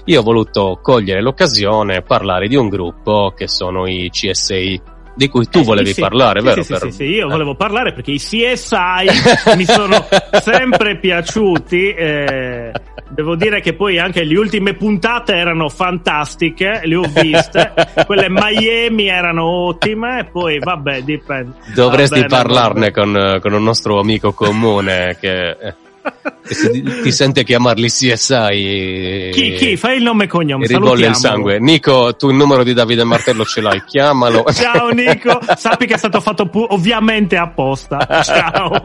io 0.05 0.19
ho 0.19 0.23
voluto 0.23 0.79
cogliere 0.81 1.21
l'occasione 1.21 1.97
e 1.97 2.01
parlare 2.01 2.47
di 2.47 2.55
un 2.55 2.69
gruppo 2.69 3.33
che 3.35 3.47
sono 3.47 3.87
i 3.87 4.09
CSI 4.09 4.81
di 5.13 5.27
cui 5.27 5.47
tu 5.47 5.59
eh, 5.59 5.63
volevi 5.63 5.93
sì, 5.93 6.01
parlare, 6.01 6.39
sì, 6.39 6.45
vero? 6.45 6.63
Sì, 6.63 6.73
per... 6.73 6.81
sì, 6.81 6.91
sì, 6.91 7.03
io 7.03 7.27
eh. 7.27 7.29
volevo 7.29 7.55
parlare 7.55 7.93
perché 7.93 8.11
i 8.11 8.17
CSI 8.17 9.55
mi 9.55 9.65
sono 9.65 10.05
sempre 10.41 10.97
piaciuti. 10.97 11.89
Eh, 11.93 12.71
devo 13.09 13.35
dire 13.35 13.61
che 13.61 13.73
poi 13.73 13.99
anche 13.99 14.23
le 14.23 14.37
ultime 14.37 14.73
puntate 14.73 15.35
erano 15.35 15.69
fantastiche, 15.69 16.81
le 16.83 16.95
ho 16.95 17.03
viste. 17.03 17.73
Quelle 18.05 18.27
Miami 18.29 19.07
erano 19.07 19.45
ottime, 19.45 20.19
e 20.19 20.25
poi 20.25 20.59
vabbè, 20.59 21.01
dipende. 21.01 21.53
Dovresti 21.73 22.21
vabbè, 22.21 22.29
parlarne 22.29 22.91
con, 22.91 23.39
con, 23.41 23.53
un 23.53 23.63
nostro 23.63 23.99
amico 23.99 24.33
comune 24.33 25.17
che 25.19 25.57
eh, 26.03 26.71
ti, 26.71 26.83
ti, 27.01 27.11
sente 27.11 27.43
chiamarli 27.43 27.87
CSI. 27.87 29.29
Chi, 29.31 29.53
chi? 29.53 29.77
Fai 29.77 29.97
il 29.97 30.03
nome 30.03 30.25
e 30.25 30.27
cognome. 30.27 30.65
Ribolle 30.65 31.07
il 31.07 31.15
sangue. 31.15 31.59
Nico, 31.59 32.15
tu 32.15 32.29
il 32.29 32.35
numero 32.35 32.63
di 32.63 32.73
Davide 32.73 33.03
Martello 33.03 33.45
ce 33.45 33.61
l'hai, 33.61 33.83
chiamalo. 33.85 34.43
Ciao 34.51 34.89
Nico, 34.89 35.39
sappi 35.55 35.85
che 35.85 35.95
è 35.95 35.97
stato 35.97 36.19
fatto 36.19 36.47
pu- 36.47 36.65
ovviamente 36.69 37.37
apposta. 37.37 38.05
Ciao. 38.23 38.79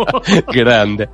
Grande. 0.47 1.11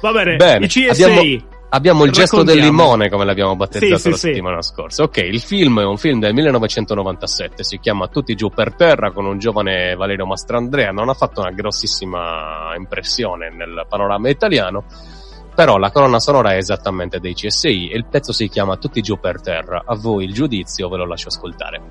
Va 0.00 0.12
bene, 0.12 0.36
bene 0.36 0.64
i 0.64 0.68
CSI. 0.68 0.88
Abbiamo 0.88 1.56
Abbiamo 1.70 2.04
il 2.04 2.12
gesto 2.12 2.42
del 2.42 2.58
limone, 2.58 3.10
come 3.10 3.26
l'abbiamo 3.26 3.54
battezzato 3.54 3.98
sì, 3.98 4.10
la 4.10 4.16
sì, 4.16 4.26
settimana 4.28 4.62
sì. 4.62 4.72
scorsa. 4.72 5.02
Ok, 5.02 5.18
il 5.18 5.40
film 5.40 5.80
è 5.80 5.84
un 5.84 5.98
film 5.98 6.18
del 6.18 6.32
1997, 6.32 7.62
si 7.62 7.78
chiama 7.78 8.08
Tutti 8.08 8.34
giù 8.34 8.48
per 8.48 8.74
terra 8.74 9.12
con 9.12 9.26
un 9.26 9.38
giovane 9.38 9.94
Valerio 9.94 10.24
Mastrandrea. 10.24 10.92
Non 10.92 11.10
ha 11.10 11.14
fatto 11.14 11.40
una 11.40 11.50
grossissima 11.50 12.74
impressione 12.74 13.50
nel 13.50 13.84
panorama 13.86 14.30
italiano, 14.30 14.84
però 15.54 15.76
la 15.76 15.90
colonna 15.90 16.20
sonora 16.20 16.52
è 16.52 16.56
esattamente 16.56 17.20
dei 17.20 17.34
CSI 17.34 17.90
e 17.90 17.96
il 17.96 18.06
pezzo 18.06 18.32
si 18.32 18.48
chiama 18.48 18.78
Tutti 18.78 19.02
giù 19.02 19.18
per 19.20 19.42
terra. 19.42 19.82
A 19.84 19.94
voi 19.94 20.24
il 20.24 20.32
giudizio, 20.32 20.88
ve 20.88 20.96
lo 20.96 21.06
lascio 21.06 21.28
ascoltare. 21.28 21.82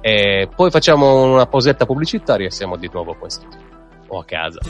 E 0.00 0.48
poi 0.54 0.70
facciamo 0.70 1.24
una 1.24 1.44
posetta 1.44 1.84
pubblicitaria 1.84 2.46
e 2.46 2.50
siamo 2.50 2.76
di 2.76 2.88
nuovo 2.90 3.14
qua 3.14 3.26
in 3.26 3.30
studio 3.30 3.58
o 4.06 4.20
a 4.20 4.24
casa. 4.24 4.60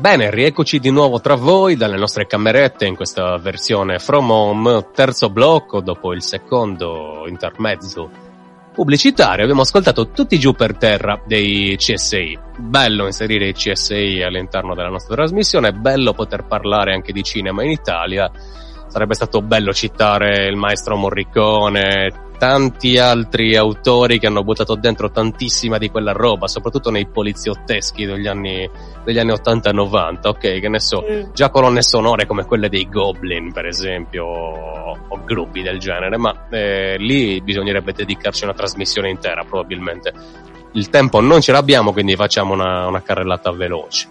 Bene, 0.00 0.30
rieccoci 0.30 0.78
di 0.78 0.90
nuovo 0.90 1.20
tra 1.20 1.34
voi 1.34 1.76
dalle 1.76 1.98
nostre 1.98 2.26
camerette 2.26 2.86
in 2.86 2.96
questa 2.96 3.36
versione 3.36 3.98
From 3.98 4.30
Home, 4.30 4.86
terzo 4.94 5.28
blocco 5.28 5.82
dopo 5.82 6.14
il 6.14 6.22
secondo 6.22 7.24
intermezzo 7.28 8.08
pubblicitario. 8.72 9.42
Abbiamo 9.42 9.60
ascoltato 9.60 10.08
tutti 10.08 10.38
giù 10.38 10.54
per 10.54 10.78
terra 10.78 11.20
dei 11.26 11.76
CSI. 11.76 12.38
Bello 12.56 13.04
inserire 13.04 13.48
i 13.48 13.52
CSI 13.52 14.22
all'interno 14.22 14.74
della 14.74 14.88
nostra 14.88 15.16
trasmissione, 15.16 15.74
bello 15.74 16.14
poter 16.14 16.46
parlare 16.46 16.94
anche 16.94 17.12
di 17.12 17.22
cinema 17.22 17.62
in 17.62 17.70
Italia. 17.70 18.30
Sarebbe 18.86 19.12
stato 19.12 19.42
bello 19.42 19.74
citare 19.74 20.46
il 20.46 20.56
maestro 20.56 20.96
Morricone, 20.96 22.29
tanti 22.40 22.96
altri 22.96 23.54
autori 23.54 24.18
che 24.18 24.26
hanno 24.26 24.42
buttato 24.42 24.74
dentro 24.74 25.10
tantissima 25.10 25.76
di 25.76 25.90
quella 25.90 26.12
roba, 26.12 26.48
soprattutto 26.48 26.90
nei 26.90 27.06
poliziotteschi 27.06 28.06
degli 28.06 28.26
anni, 28.26 28.66
degli 29.04 29.18
anni 29.18 29.32
80 29.32 29.68
e 29.68 29.72
90, 29.74 30.28
ok? 30.30 30.38
Che 30.58 30.68
ne 30.70 30.80
so, 30.80 31.04
già 31.34 31.50
colonne 31.50 31.82
sonore 31.82 32.24
come 32.24 32.46
quelle 32.46 32.70
dei 32.70 32.88
Goblin, 32.88 33.52
per 33.52 33.66
esempio, 33.66 34.24
o, 34.24 34.98
o 35.06 35.20
gruppi 35.22 35.60
del 35.60 35.78
genere, 35.78 36.16
ma 36.16 36.46
eh, 36.48 36.96
lì 36.96 37.42
bisognerebbe 37.42 37.92
dedicarci 37.92 38.44
una 38.44 38.54
trasmissione 38.54 39.10
intera, 39.10 39.44
probabilmente. 39.44 40.10
Il 40.72 40.88
tempo 40.88 41.20
non 41.20 41.42
ce 41.42 41.52
l'abbiamo, 41.52 41.92
quindi 41.92 42.16
facciamo 42.16 42.54
una, 42.54 42.86
una 42.86 43.02
carrellata 43.02 43.52
veloce. 43.52 44.08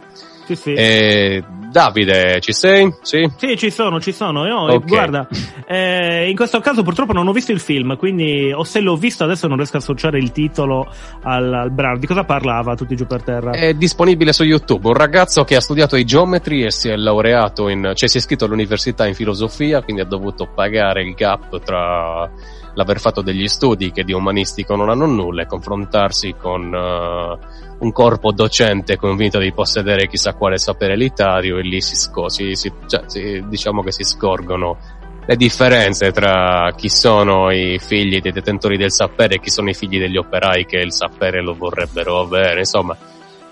Sì, 0.50 0.56
sì. 0.56 0.74
Eh, 0.74 1.44
Davide, 1.70 2.40
ci 2.40 2.54
sei? 2.54 2.92
Sì? 3.04 3.32
Sì, 3.38 3.56
ci 3.56 3.70
sono, 3.70 4.00
ci 4.02 4.12
sono. 4.12 4.48
Io, 4.48 4.58
Ok. 4.58 4.86
Guarda, 4.88 5.28
eh, 5.68 6.28
in 6.28 6.36
questo 6.36 6.60
caso 6.60 6.82
purtroppo 6.82 7.14
non 7.14 7.28
ho 7.28 7.32
visto 7.32 7.52
il 7.52 7.60
film, 7.60 7.96
quindi 7.98 8.52
o 8.52 8.64
se 8.64 8.80
l'ho 8.80 8.96
visto 8.96 9.24
adesso 9.24 9.46
non 9.48 9.58
riesco 9.58 9.76
a 9.76 9.80
associare 9.80 10.18
il 10.18 10.32
titolo 10.32 10.92
al, 11.22 11.54
al 11.54 11.72
brano. 11.72 12.00
Di 12.00 12.08
cosa 12.08 12.24
parlava 12.24 12.74
tutti 12.76 12.96
giù 12.96 13.06
per 13.06 13.22
terra? 13.22 13.52
È 13.52 13.76
disponibile 13.76 14.34
su 14.34 14.44
YouTube. 14.44 14.88
Un 14.88 14.96
ragazzo 14.96 15.44
che 15.44 15.56
ha 15.56 15.62
studiato 15.62 15.96
i 15.96 16.06
geometri 16.06 16.64
e 16.64 16.72
si 16.72 16.90
è 16.90 16.96
laureato 16.96 17.70
in, 17.70 17.92
cioè 17.94 18.10
si 18.10 18.18
è 18.18 18.20
iscritto 18.20 18.46
all'università 18.46 19.06
in 19.06 19.14
filosofia, 19.14 19.84
quindi 19.84 20.02
ha 20.02 20.06
dovuto 20.06 20.48
pagare 20.52 21.04
il 21.04 21.14
gap 21.14 21.62
tra 21.62 22.28
l'aver 22.74 23.00
fatto 23.00 23.22
degli 23.22 23.48
studi 23.48 23.92
che 23.92 24.04
di 24.04 24.14
umanistico 24.14 24.76
non 24.76 24.90
hanno 24.90 25.06
nulla 25.06 25.44
e 25.44 25.48
confrontarsi 25.48 26.36
con 26.38 26.74
eh, 26.74 27.38
un 27.80 27.92
corpo 27.92 28.32
docente 28.32 28.98
convinto 28.98 29.40
di 29.40 29.52
possedere 29.54 30.08
chissà 30.08 30.34
quale 30.34 30.58
sapere 30.58 30.94
elitario 30.94 31.58
e 31.58 31.62
lì 31.62 31.82
si, 31.82 31.96
sco- 31.96 32.30
si- 32.30 32.56
si- 32.56 32.72
cioè, 32.88 33.04
si- 33.08 33.44
diciamo 33.48 33.82
che 33.82 33.92
si 33.92 34.04
scorgono 34.04 34.78
le 35.26 35.36
differenze 35.36 36.12
tra 36.12 36.74
chi 36.76 36.90
sono 36.90 37.52
i 37.52 37.78
figli 37.80 38.20
dei 38.20 38.32
detentori 38.32 38.78
del 38.78 38.92
sapere 38.92 39.36
e 39.36 39.40
chi 39.40 39.50
sono 39.50 39.70
i 39.70 39.76
figli 39.76 40.00
degli 40.00 40.18
operai 40.18 40.66
che 40.66 40.78
il 40.78 40.92
sapere 40.92 41.42
lo 41.44 41.54
vorrebbero 41.54 42.20
avere, 42.20 42.60
insomma 42.60 42.98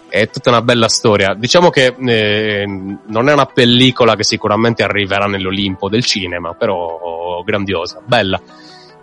è 0.10 0.30
tutta 0.30 0.50
una 0.50 0.62
bella 0.62 0.88
storia. 0.88 1.34
Diciamo 1.34 1.70
che 1.70 1.94
eh, 1.98 2.66
non 2.66 3.30
è 3.30 3.34
una 3.34 3.46
pellicola 3.46 4.16
che 4.16 4.24
sicuramente 4.24 4.84
arriverà 4.84 5.26
nell'Olimpo 5.26 5.90
del 5.90 6.04
cinema, 6.04 6.54
però 6.54 7.42
grandiosa, 7.44 8.02
bella. 8.04 8.42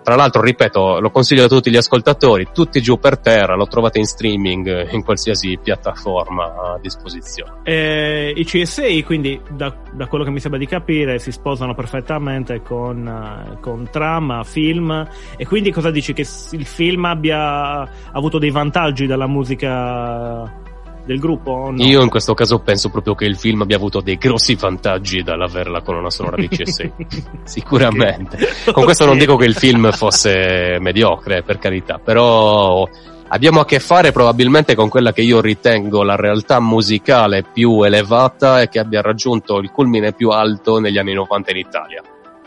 Tra 0.05 0.17
l'altro, 0.17 0.43
ripeto, 0.43 1.01
lo 1.01 1.11
consiglio 1.11 1.45
a 1.45 1.49
tutti 1.49 1.71
gli 1.71 1.79
ascoltatori, 1.79 2.49
tutti 2.53 2.83
giù 2.83 2.99
per 2.99 3.17
terra, 3.17 3.57
lo 3.57 3.67
trovate 3.67 3.99
in 3.99 4.05
streaming 4.05 4.93
in 4.93 5.03
qualsiasi 5.03 5.59
piattaforma 5.63 6.75
a 6.75 6.79
disposizione. 6.79 7.61
Eh, 7.63 8.35
I 8.37 8.45
CSI, 8.45 9.03
quindi, 9.03 9.41
da, 9.51 9.75
da 9.95 10.07
quello 10.07 10.25
che 10.25 10.31
mi 10.31 10.41
sembra 10.41 10.61
di 10.61 10.67
capire, 10.67 11.19
si 11.19 11.33
sposano 11.33 11.75
perfettamente 11.75 12.61
con, 12.61 13.09
eh, 13.09 13.61
con 13.61 13.89
trama, 13.91 14.45
film. 14.45 15.09
E 15.39 15.47
quindi 15.47 15.73
cosa 15.73 15.91
dici? 15.91 16.13
Che 16.13 16.27
il 16.51 16.67
film 16.67 17.07
abbia 17.07 17.89
avuto 18.13 18.37
dei 18.37 18.51
vantaggi 18.51 19.07
dalla 19.07 19.27
musica 19.27 20.63
del 21.05 21.19
gruppo? 21.19 21.71
no? 21.71 21.83
Io 21.85 22.03
in 22.03 22.09
questo 22.09 22.35
caso 22.35 22.61
penso 22.61 22.89
proprio 22.91 23.15
che 23.15 23.25
il 23.25 23.37
film 23.37 23.63
abbia 23.63 23.77
avuto 23.77 24.01
dei 24.01 24.17
grossi 24.17 24.55
vantaggi 24.55 25.23
dall'avere 25.23 25.71
la 25.71 25.83
colonna 25.83 26.11
sonora 26.11 26.37
di 26.37 26.49
CSI. 26.49 26.93
Sicuramente. 27.45 28.39
Con 28.73 28.85
questo 28.85 29.05
non 29.07 29.19
dico 29.19 29.37
che 29.37 29.45
il 29.45 29.55
film 29.55 29.91
fosse 29.93 30.79
mediocre, 30.81 31.43
per 31.43 31.59
carità, 31.59 31.99
però 31.99 32.89
abbiamo 33.29 33.61
a 33.61 33.65
che 33.65 33.81
fare 33.81 34.13
probabilmente 34.13 34.75
con 34.75 34.89
quella 34.89 35.13
che 35.13 35.23
io 35.23 35.41
ritengo 35.41 36.03
la 36.03 36.17
realtà 36.17 36.61
musicale 36.61 37.43
più 37.53 37.83
elevata 37.83 38.61
e 38.63 38.69
che 38.69 38.79
abbia 38.79 39.01
raggiunto 39.01 39.59
il 39.59 39.71
culmine 39.71 40.13
più 40.13 40.31
alto 40.31 40.79
negli 40.79 40.99
anni 40.99 41.13
90 41.15 41.51
in 41.51 41.57
Italia. 41.57 42.03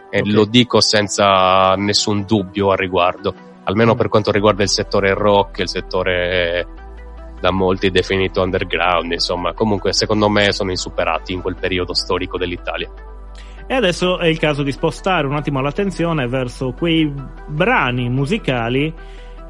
E 0.10 0.20
Ok. 0.22 0.28
lo 0.32 0.46
dico 0.46 0.80
senza 0.82 1.74
nessun 1.76 2.24
dubbio 2.26 2.72
al 2.72 2.78
riguardo, 2.78 3.34
almeno 3.66 3.94
per 3.96 4.08
quanto 4.08 4.32
riguarda 4.32 4.64
il 4.64 4.70
settore 4.70 5.14
rock, 5.14 5.60
il 5.60 5.68
settore 5.70 6.66
da 7.40 7.52
molti 7.52 7.90
definito 7.90 8.42
underground, 8.42 9.12
insomma, 9.12 9.54
comunque 9.54 9.94
secondo 9.94 10.30
me 10.30 10.52
sono 10.52 10.72
insuperati 10.72 11.34
in 11.34 11.42
quel 11.42 11.56
periodo 11.56 11.94
storico 11.94 12.38
dell'Italia. 12.38 12.90
E 13.68 13.74
adesso 13.74 14.18
è 14.18 14.28
il 14.28 14.40
caso 14.40 14.64
di 14.64 14.72
spostare 14.72 15.28
un 15.28 15.36
attimo 15.36 15.60
l'attenzione 15.60 16.28
verso 16.28 16.72
quei 16.72 17.14
brani 17.48 18.10
musicali 18.10 18.94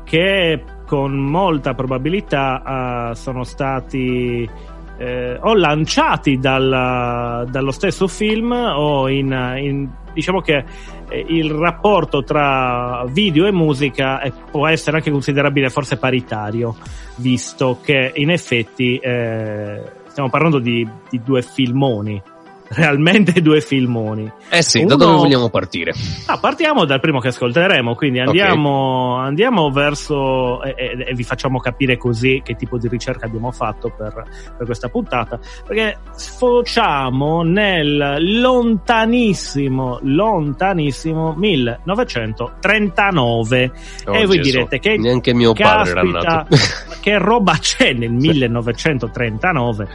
che 0.03 0.63
con 0.87 1.15
molta 1.15 1.75
probabilità 1.75 3.11
eh, 3.11 3.15
sono 3.15 3.43
stati 3.43 4.49
eh, 4.97 5.37
o 5.41 5.53
lanciati 5.55 6.37
dalla- 6.39 7.45
dallo 7.49 7.71
stesso 7.71 8.07
film 8.07 8.51
o 8.51 9.07
in, 9.09 9.55
in- 9.57 9.89
diciamo 10.13 10.41
che 10.41 10.63
eh, 11.09 11.25
il 11.29 11.51
rapporto 11.51 12.23
tra 12.23 13.05
video 13.07 13.45
e 13.45 13.51
musica 13.51 14.19
è- 14.19 14.31
può 14.51 14.67
essere 14.67 14.97
anche 14.97 15.11
considerabile 15.11 15.69
forse 15.69 15.97
paritario 15.97 16.75
visto 17.17 17.79
che 17.83 18.11
in 18.15 18.31
effetti 18.31 18.97
eh, 18.97 19.81
stiamo 20.07 20.29
parlando 20.29 20.59
di, 20.59 20.87
di 21.09 21.21
due 21.23 21.41
filmoni 21.41 22.21
realmente 22.69 23.39
due 23.43 23.61
filmoni. 23.61 24.29
Eh 24.49 24.61
sì, 24.61 24.79
Uno- 24.79 24.89
da 24.89 24.95
dove 24.95 25.17
vogliamo 25.17 25.49
partire? 25.49 25.93
Ah, 26.27 26.37
partiamo 26.37 26.85
dal 26.85 26.99
primo 26.99 27.19
che 27.19 27.29
ascolteremo, 27.29 27.95
quindi 27.95 28.19
andiamo, 28.19 29.15
andiamo 29.17 29.69
verso 29.71 30.61
e, 30.63 30.73
e- 30.77 31.05
e 31.09 31.13
vi 31.13 31.23
facciamo 31.23 31.59
capire 31.59 31.97
così 31.97 32.41
che 32.43 32.55
tipo 32.55 32.77
di 32.77 32.87
ricerca 32.87 33.25
abbiamo 33.25 33.51
fatto 33.51 33.91
per, 33.95 34.23
per 34.57 34.65
questa 34.65 34.89
puntata, 34.89 35.39
perché 35.65 35.97
sfociamo 36.15 37.41
nel 37.43 38.15
lontanissimo, 38.39 39.99
lontanissimo 40.01 41.33
1939 41.35 43.71
Oh, 44.05 44.15
e 44.15 44.25
voi 44.25 44.37
Gesù, 44.37 44.51
direte 44.51 44.79
che 44.79 44.97
neanche 44.97 45.33
mio 45.33 45.53
padre 45.53 45.91
era 45.91 46.01
caspita, 46.01 46.33
nato. 46.33 46.55
che 47.01 47.17
roba 47.17 47.57
c'è 47.59 47.93
nel 47.93 48.11
1939 48.13 49.87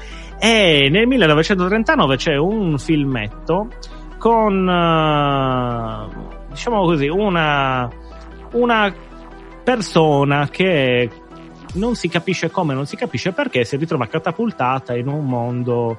e 0.45 0.88
nel 0.90 1.07
1939 1.07 2.16
c'è 2.16 2.36
un 2.36 2.76
filmetto 2.76 3.68
con 4.18 4.68
eh, 4.68 6.07
diciamo 6.51 6.82
così 6.82 7.07
una 7.07 7.88
una 8.53 8.93
persona 9.62 10.49
che 10.49 11.09
non 11.74 11.95
si 11.95 12.09
capisce 12.09 12.51
come, 12.51 12.74
non 12.74 12.86
si 12.86 12.97
capisce 12.97 13.30
perché 13.32 13.64
si 13.64 13.76
ritrova 13.76 14.07
catapultata 14.09 14.95
in 14.97 15.07
un 15.09 15.24
mondo 15.24 15.99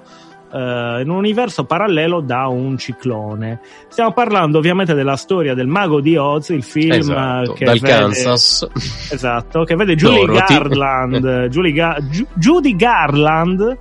eh, 0.54 1.02
in 1.02 1.10
un 1.10 1.16
universo 1.16 1.64
parallelo 1.64 2.20
da 2.22 2.46
un 2.48 2.78
ciclone. 2.78 3.60
Stiamo 3.88 4.12
parlando 4.12 4.60
ovviamente 4.60 4.94
della 4.94 5.16
storia 5.16 5.56
del 5.56 5.66
mago 5.66 6.00
di 6.00 6.16
Oz, 6.16 6.50
il 6.50 6.62
film 6.62 6.91
Esatto, 6.91 7.54
che 7.54 7.66
dal 7.66 7.80
vede- 7.80 7.94
Kansas. 7.98 8.68
Esatto, 9.12 9.64
che 9.64 9.76
vede 9.76 9.96
Julie 9.96 10.26
Dorothy. 10.28 10.54
Garland, 10.54 11.48
Julie 11.48 11.72
Ga- 11.72 11.98
Ju- 12.02 12.28
Judy 12.36 12.76
Garland, 12.76 13.78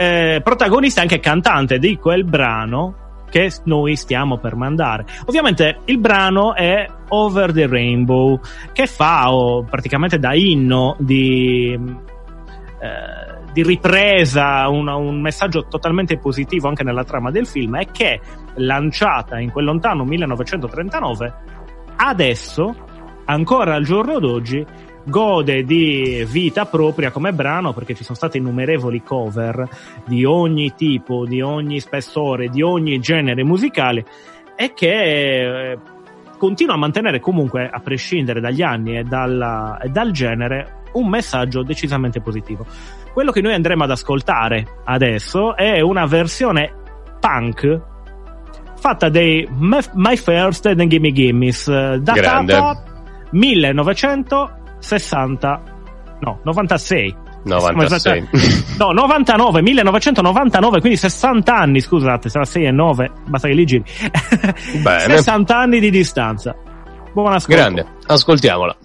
eh, 0.00 0.40
protagonista 0.42 1.00
e 1.00 1.02
anche 1.02 1.20
cantante 1.20 1.78
di 1.78 1.98
quel 1.98 2.24
brano 2.24 3.24
che 3.28 3.52
noi 3.64 3.96
stiamo 3.96 4.38
per 4.38 4.56
mandare. 4.56 5.04
Ovviamente 5.26 5.80
il 5.84 5.98
brano 5.98 6.54
è 6.54 6.88
Over 7.08 7.52
the 7.52 7.66
Rainbow, 7.66 8.40
che 8.72 8.86
fa 8.86 9.30
oh, 9.30 9.62
praticamente 9.62 10.18
da 10.18 10.34
inno 10.34 10.96
di, 10.98 11.78
eh, 11.78 13.52
di 13.52 13.62
ripresa, 13.62 14.66
un, 14.70 14.88
un 14.88 15.20
messaggio 15.20 15.66
totalmente 15.66 16.16
positivo 16.16 16.66
anche 16.66 16.82
nella 16.82 17.04
trama 17.04 17.30
del 17.30 17.46
film, 17.46 17.76
è 17.76 17.90
che 17.90 18.20
lanciata 18.54 19.38
in 19.38 19.50
quel 19.52 19.66
lontano 19.66 20.04
1939, 20.04 21.34
adesso, 21.96 22.74
ancora 23.26 23.74
al 23.74 23.84
giorno 23.84 24.18
d'oggi, 24.18 24.64
gode 25.04 25.64
di 25.64 26.26
vita 26.30 26.66
propria 26.66 27.10
come 27.10 27.32
brano 27.32 27.72
perché 27.72 27.94
ci 27.94 28.04
sono 28.04 28.16
state 28.16 28.38
innumerevoli 28.38 29.02
cover 29.02 29.68
di 30.06 30.24
ogni 30.24 30.74
tipo, 30.74 31.24
di 31.24 31.40
ogni 31.40 31.80
spessore, 31.80 32.48
di 32.48 32.62
ogni 32.62 32.98
genere 33.00 33.44
musicale 33.44 34.04
e 34.56 34.72
che 34.74 35.72
eh, 35.72 35.78
continua 36.36 36.74
a 36.74 36.78
mantenere 36.78 37.20
comunque, 37.20 37.68
a 37.68 37.80
prescindere 37.80 38.40
dagli 38.40 38.62
anni 38.62 38.98
e, 38.98 39.04
dalla, 39.04 39.78
e 39.78 39.88
dal 39.88 40.10
genere, 40.10 40.82
un 40.92 41.08
messaggio 41.08 41.62
decisamente 41.62 42.20
positivo. 42.20 42.66
Quello 43.12 43.32
che 43.32 43.40
noi 43.40 43.54
andremo 43.54 43.84
ad 43.84 43.90
ascoltare 43.90 44.66
adesso 44.84 45.56
è 45.56 45.80
una 45.80 46.06
versione 46.06 46.72
punk 47.20 47.88
fatta 48.76 49.10
dei 49.10 49.46
My 49.50 50.16
First 50.16 50.66
and 50.66 50.86
Gimme 50.86 51.12
Gimmes 51.12 51.68
eh, 51.68 51.98
da 52.00 52.12
Grande. 52.12 52.88
1900 53.32 54.59
60, 54.80 55.62
no, 56.20 56.40
96. 56.44 57.16
96. 57.42 58.28
no, 58.78 58.92
99, 58.92 59.62
1999, 59.62 60.80
quindi 60.80 60.98
60 60.98 61.54
anni, 61.54 61.80
scusate, 61.80 62.28
sarà 62.28 62.44
6 62.44 62.64
e 62.64 62.70
9, 62.70 63.10
basta 63.28 63.48
che 63.48 63.54
li 63.54 63.64
giri. 63.64 63.84
Bene. 64.82 65.16
60 65.16 65.56
anni 65.56 65.80
di 65.80 65.90
distanza. 65.90 66.54
Buona 67.12 67.36
ascolto. 67.36 67.60
Grande, 67.60 67.86
ascoltiamola. 68.06 68.76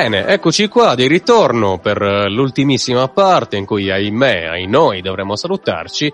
Bene, 0.00 0.24
eccoci 0.28 0.66
qua 0.68 0.94
di 0.94 1.06
ritorno 1.06 1.78
per 1.78 2.00
eh, 2.00 2.30
l'ultimissima 2.30 3.08
parte 3.08 3.58
in 3.58 3.66
cui 3.66 3.90
ahimè, 3.90 4.46
ai 4.46 4.66
noi 4.66 5.02
dovremo 5.02 5.36
salutarci, 5.36 6.10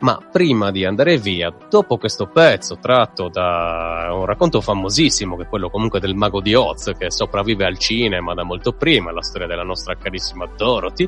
ma 0.00 0.18
prima 0.32 0.72
di 0.72 0.84
andare 0.84 1.18
via, 1.18 1.54
dopo 1.70 1.98
questo 1.98 2.26
pezzo 2.26 2.78
tratto 2.80 3.28
da 3.28 4.08
un 4.10 4.24
racconto 4.24 4.60
famosissimo, 4.60 5.36
che 5.36 5.44
è 5.44 5.48
quello 5.48 5.70
comunque 5.70 6.00
del 6.00 6.16
mago 6.16 6.40
di 6.40 6.56
Oz, 6.56 6.90
che 6.98 7.12
sopravvive 7.12 7.64
al 7.64 7.78
cinema 7.78 8.34
da 8.34 8.42
molto 8.42 8.72
prima, 8.72 9.12
la 9.12 9.22
storia 9.22 9.46
della 9.46 9.62
nostra 9.62 9.94
carissima 9.94 10.44
Dorothy, 10.56 11.06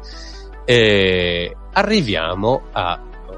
arriviamo 1.72 2.62
a 2.70 2.96
eh, 2.96 3.36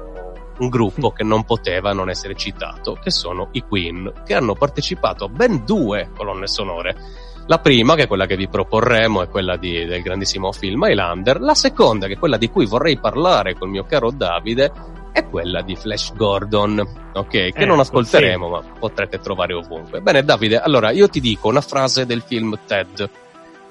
un 0.59 0.69
gruppo 0.69 1.09
che 1.09 1.23
non 1.23 1.45
poteva 1.45 1.93
non 1.93 2.11
essere 2.11 2.35
citato, 2.35 2.99
che 3.01 3.09
sono 3.09 3.47
i 3.53 3.61
Queen, 3.61 4.21
che 4.23 4.35
hanno 4.35 4.53
partecipato 4.53 5.25
a 5.25 5.29
ben 5.29 5.65
due 5.65 6.11
colonne 6.15 6.45
sonore. 6.45 7.22
La 7.47 7.59
prima, 7.59 7.95
che 7.95 8.03
è 8.03 8.07
quella 8.07 8.25
che 8.25 8.37
vi 8.37 8.47
proporremo, 8.47 9.21
è 9.21 9.27
quella 9.27 9.57
di- 9.57 9.85
del 9.85 10.01
grandissimo 10.01 10.51
film 10.51 10.83
Highlander. 10.83 11.41
La 11.41 11.53
seconda, 11.53 12.07
che 12.07 12.13
è 12.13 12.17
quella 12.17 12.37
di 12.37 12.49
cui 12.49 12.65
vorrei 12.65 12.97
parlare 12.97 13.55
col 13.55 13.69
mio 13.69 13.83
caro 13.83 14.11
Davide, 14.11 14.71
è 15.11 15.27
quella 15.27 15.61
di 15.61 15.75
Flash 15.75 16.13
Gordon, 16.15 17.11
ok? 17.13 17.29
Che 17.29 17.65
non 17.65 17.79
Ecco, 17.79 17.81
ascolteremo, 17.81 18.49
ma 18.49 18.63
potrete 18.79 19.19
trovare 19.19 19.53
ovunque. 19.53 20.01
Bene, 20.01 20.23
Davide, 20.23 20.59
allora 20.59 20.91
io 20.91 21.07
ti 21.07 21.19
dico 21.19 21.49
una 21.49 21.61
frase 21.61 22.05
del 22.05 22.23
film 22.25 22.57
Ted. 22.65 23.09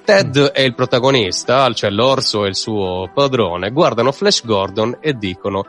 Ted 0.05 0.37
è 0.37 0.61
il 0.61 0.75
protagonista, 0.75 1.71
cioè 1.73 1.89
l'orso 1.89 2.45
e 2.45 2.49
il 2.49 2.55
suo 2.55 3.09
padrone, 3.13 3.71
guardano 3.71 4.11
Flash 4.11 4.45
Gordon 4.45 4.97
e 4.99 5.13
dicono 5.13 5.65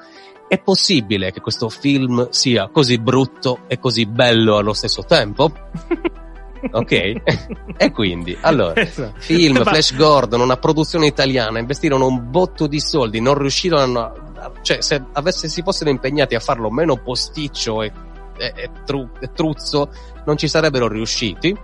è 0.46 0.58
possibile 0.58 1.32
che 1.32 1.40
questo 1.40 1.68
film 1.68 2.28
sia 2.30 2.68
così 2.70 2.98
brutto 2.98 3.60
e 3.66 3.78
così 3.78 4.06
bello 4.06 4.56
allo 4.56 4.74
stesso 4.74 5.04
tempo? 5.04 5.50
Ok? 6.72 6.92
e 7.76 7.90
quindi, 7.92 8.36
allora, 8.40 8.80
Esatto. 8.80 9.14
film, 9.18 9.58
Ma- 9.58 9.64
Flash 9.64 9.94
Gordon, 9.94 10.40
una 10.40 10.56
produzione 10.56 11.06
italiana, 11.06 11.58
investirono 11.58 12.06
un 12.06 12.30
botto 12.30 12.66
di 12.66 12.80
soldi, 12.80 13.20
non 13.20 13.34
riuscirono 13.34 14.00
a... 14.00 14.12
cioè 14.62 14.80
se 14.80 15.02
avesse, 15.12 15.48
si 15.48 15.62
fossero 15.62 15.90
impegnati 15.90 16.34
a 16.34 16.40
farlo 16.40 16.70
meno 16.70 16.96
posticcio 16.96 17.82
e, 17.82 17.92
e- 18.38 18.52
e 18.56 18.70
tru- 18.84 19.16
e 19.20 19.30
truzzo, 19.32 19.90
non 20.26 20.36
ci 20.36 20.48
sarebbero 20.48 20.88
riusciti. 20.88 21.56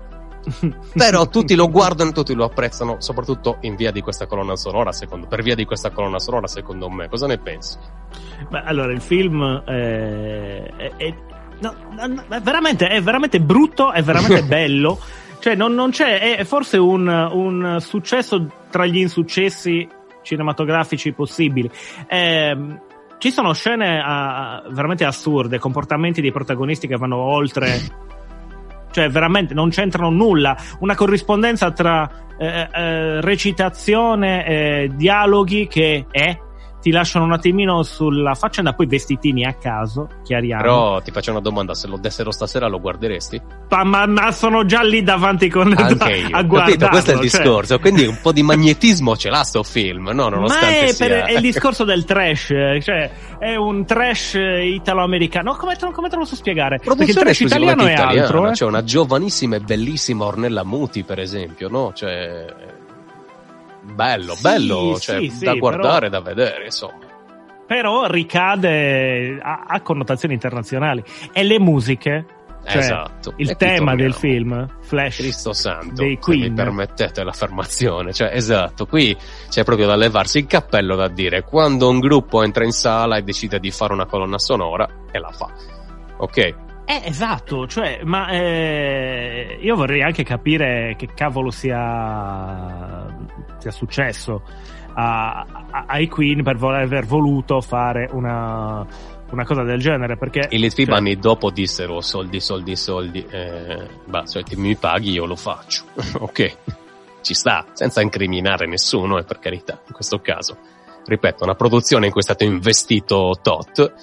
Però 0.95 1.29
tutti 1.29 1.55
lo 1.55 1.69
guardano, 1.69 2.13
tutti 2.13 2.33
lo 2.33 2.45
apprezzano, 2.45 2.97
soprattutto 3.01 3.59
in 3.61 3.77
via 3.77 3.91
di 3.91 4.01
questa 4.01 4.27
colonna 4.27 4.57
sonora, 4.57 4.91
secondo, 4.91 5.27
per 5.27 5.43
via 5.43 5.55
di 5.55 5.67
questa 5.67 5.91
colonna 5.91 6.19
sonora, 6.19 6.47
secondo 6.47 6.89
me. 6.89 7.09
Cosa 7.11 7.27
ne 7.27 7.37
pensi? 7.39 7.77
Beh, 8.49 8.63
allora, 8.65 8.91
il 8.91 9.03
film 9.03 9.43
eh, 9.67 10.65
è, 10.77 10.93
è- 10.97 11.15
no, 11.61 11.75
no, 11.95 12.07
no, 12.07 12.25
è 12.29 12.41
veramente, 12.41 12.89
è 12.89 13.01
veramente 13.01 13.41
brutto, 13.41 13.93
è 13.93 14.03
veramente 14.03 14.43
bello. 14.49 14.99
Cioè, 15.39 15.55
non, 15.55 15.73
non 15.75 15.91
c'è, 15.91 16.37
è, 16.37 16.45
forse 16.45 16.77
un, 16.77 17.09
un 17.09 17.77
successo 17.81 18.47
tra 18.71 18.85
gli 18.85 18.99
insuccessi 18.99 19.89
cinematografici 20.23 21.13
possibili. 21.13 21.71
Ehm, 22.07 22.81
ci 23.19 23.31
sono 23.31 23.53
scene 23.53 24.03
ah, 24.03 24.63
veramente 24.71 25.05
assurde, 25.05 25.59
comportamenti 25.59 26.21
dei 26.21 26.33
protagonisti 26.33 26.87
che 26.87 26.97
vanno 26.97 27.17
oltre. 27.17 28.09
Cioè, 28.91 29.09
veramente 29.09 29.55
non 29.55 29.71
c'entrano 29.71 30.11
nulla. 30.11 30.57
Una 30.81 30.95
corrispondenza 30.95 31.71
tra 31.71 32.11
eh, 32.39 32.69
eh, 32.73 33.21
recitazione 33.21 34.47
e 34.47 34.91
dialoghi 34.95 35.69
che 35.69 36.07
è 36.11 36.39
ti 36.81 36.91
lasciano 36.91 37.25
un 37.25 37.33
attimino 37.33 37.83
sulla 37.83 38.35
faccenda, 38.35 38.73
poi 38.73 38.87
vestitini 38.87 39.45
a 39.45 39.55
caso, 39.55 40.09
chiariamo. 40.25 40.63
Però 40.63 41.01
ti 41.03 41.11
faccio 41.11 41.31
una 41.31 41.41
domanda, 41.41 41.75
se 41.75 41.87
lo 41.87 41.97
dessero 41.99 42.31
stasera 42.31 42.67
lo 42.69 42.81
guarderesti? 42.81 43.41
Ma, 43.71 43.85
ma- 43.85 44.07
ma 44.07 44.33
sono 44.33 44.65
già 44.65 44.83
lì 44.83 45.03
davanti 45.03 45.49
con 45.49 45.73
Anche 45.77 46.17
io. 46.17 46.27
a 46.27 46.31
Capito? 46.31 46.47
guardarlo, 46.47 46.89
Questo 46.89 47.11
è 47.11 47.15
il 47.15 47.29
cioè. 47.31 47.41
discorso. 47.43 47.79
Quindi 47.79 48.07
un 48.07 48.19
po' 48.23 48.33
di 48.33 48.43
magnetismo 48.43 49.17
ce 49.17 49.29
l'ha 49.31 49.43
sto 49.45 49.63
film, 49.63 50.09
no? 50.09 50.25
Ma 50.25 50.29
Nonostante 50.37 50.81
è, 50.81 50.93
sia... 50.93 51.07
per- 51.07 51.25
è 51.25 51.33
il 51.33 51.41
discorso 51.43 51.85
del 51.85 52.05
trash, 52.05 52.47
cioè 52.83 53.11
è 53.39 53.55
un 53.57 53.85
trash 53.85 54.35
italo-americano. 54.35 55.55
Come, 55.57 55.77
te- 55.77 55.91
come 55.93 56.09
te 56.09 56.17
lo 56.17 56.25
so 56.25 56.35
spiegare? 56.37 56.79
Perché 56.79 56.91
il 56.91 56.97
Produzione 56.97 57.25
trash 57.27 57.41
italiano 57.41 57.83
è 57.83 57.85
esclusivamente 57.85 58.03
altro. 58.03 58.25
italiana, 58.27 58.51
eh. 58.51 58.55
c'è 58.55 58.65
una 58.65 58.85
giovanissima 58.85 59.57
e 59.57 59.61
bellissima 59.61 60.25
Ornella 60.25 60.65
Muti, 60.65 61.03
per 61.05 61.19
esempio, 61.19 61.69
no? 61.69 61.93
Cioè, 61.95 62.47
bello, 64.05 64.35
Sì, 64.35 64.43
bello, 64.43 64.95
sì, 64.97 65.01
cioè, 65.03 65.29
sì, 65.29 65.45
da 65.45 65.55
guardare, 65.55 66.09
però- 66.09 66.23
da 66.23 66.29
vedere, 66.35 66.65
insomma. 66.65 67.09
Però 67.67 68.07
ricade, 68.07 69.39
ha, 69.41 69.65
ha 69.67 69.81
connotazioni 69.81 70.35
internazionali. 70.35 71.05
E 71.33 71.45
le 71.45 71.61
musiche, 71.61 72.27
cioè, 72.67 72.79
esatto. 72.79 73.33
il 73.37 73.51
E 73.51 73.55
tema 73.55 73.95
del 73.95 74.13
film, 74.13 74.67
Flash, 74.81 75.17
Cristo 75.19 75.53
santo, 75.53 76.03
dei 76.03 76.19
se 76.21 76.31
mi 76.33 76.39
Queen. 76.39 76.55
permettete 76.55 77.23
l'affermazione, 77.23 78.13
cioè 78.13 78.31
esatto, 78.35 78.87
qui 78.87 79.17
c'è 79.49 79.63
proprio 79.63 79.87
da 79.87 79.95
levarsi 79.95 80.39
il 80.39 80.47
cappello 80.47 80.97
da 80.97 81.07
dire 81.09 81.43
quando 81.45 81.89
un 81.89 82.01
gruppo 82.01 82.43
entra 82.43 82.65
in 82.65 82.73
sala 82.73 83.17
e 83.19 83.23
decide 83.23 83.61
di 83.61 83.71
fare 83.71 83.93
una 83.93 84.07
colonna 84.07 84.39
sonora 84.39 84.89
e 85.13 85.19
la 85.21 85.31
fa. 85.31 85.49
Ok? 86.19 86.37
Eh, 86.91 87.03
esatto, 87.05 87.69
cioè, 87.69 88.01
ma 88.03 88.31
eh, 88.33 89.59
io 89.63 89.77
vorrei 89.77 90.03
anche 90.03 90.25
capire 90.25 90.97
che 90.99 91.09
cavolo 91.15 91.53
sia, 91.53 93.00
sia 93.61 93.71
successo 93.71 94.43
a- 94.95 95.47
a- 95.71 95.85
ai 95.87 96.09
Queen 96.09 96.43
per 96.43 96.57
voler 96.57 96.83
aver 96.83 97.07
voluto 97.07 97.61
fare 97.61 98.09
una, 98.13 98.85
una 99.31 99.45
cosa 99.45 99.63
del 99.63 99.79
genere, 99.79 100.17
perché... 100.17 100.49
I 100.51 100.59
Litfiba 100.59 100.93
cioè, 100.93 101.01
anni 101.01 101.17
dopo 101.17 101.51
dissero 101.51 102.01
soldi, 102.01 102.41
soldi, 102.41 102.77
soldi, 102.77 103.25
eh, 103.29 103.89
cioè 104.27 104.43
ti 104.43 104.57
mi 104.57 104.75
paghi 104.75 105.13
io 105.13 105.27
lo 105.27 105.37
faccio. 105.37 105.85
ok, 106.19 106.57
ci 107.23 107.35
sta, 107.35 107.67
senza 107.73 108.01
incriminare 108.01 108.67
nessuno, 108.67 109.19
e 109.19 109.25
per 109.25 109.39
carità, 109.39 109.81
in 109.87 109.93
questo 109.93 110.19
caso. 110.21 110.57
Ripeto, 111.05 111.45
una 111.45 111.55
produzione 111.55 112.07
in 112.07 112.13
cui 112.13 112.21
è 112.21 112.25
stato 112.25 112.45
investito 112.45 113.39
tot. 113.43 113.95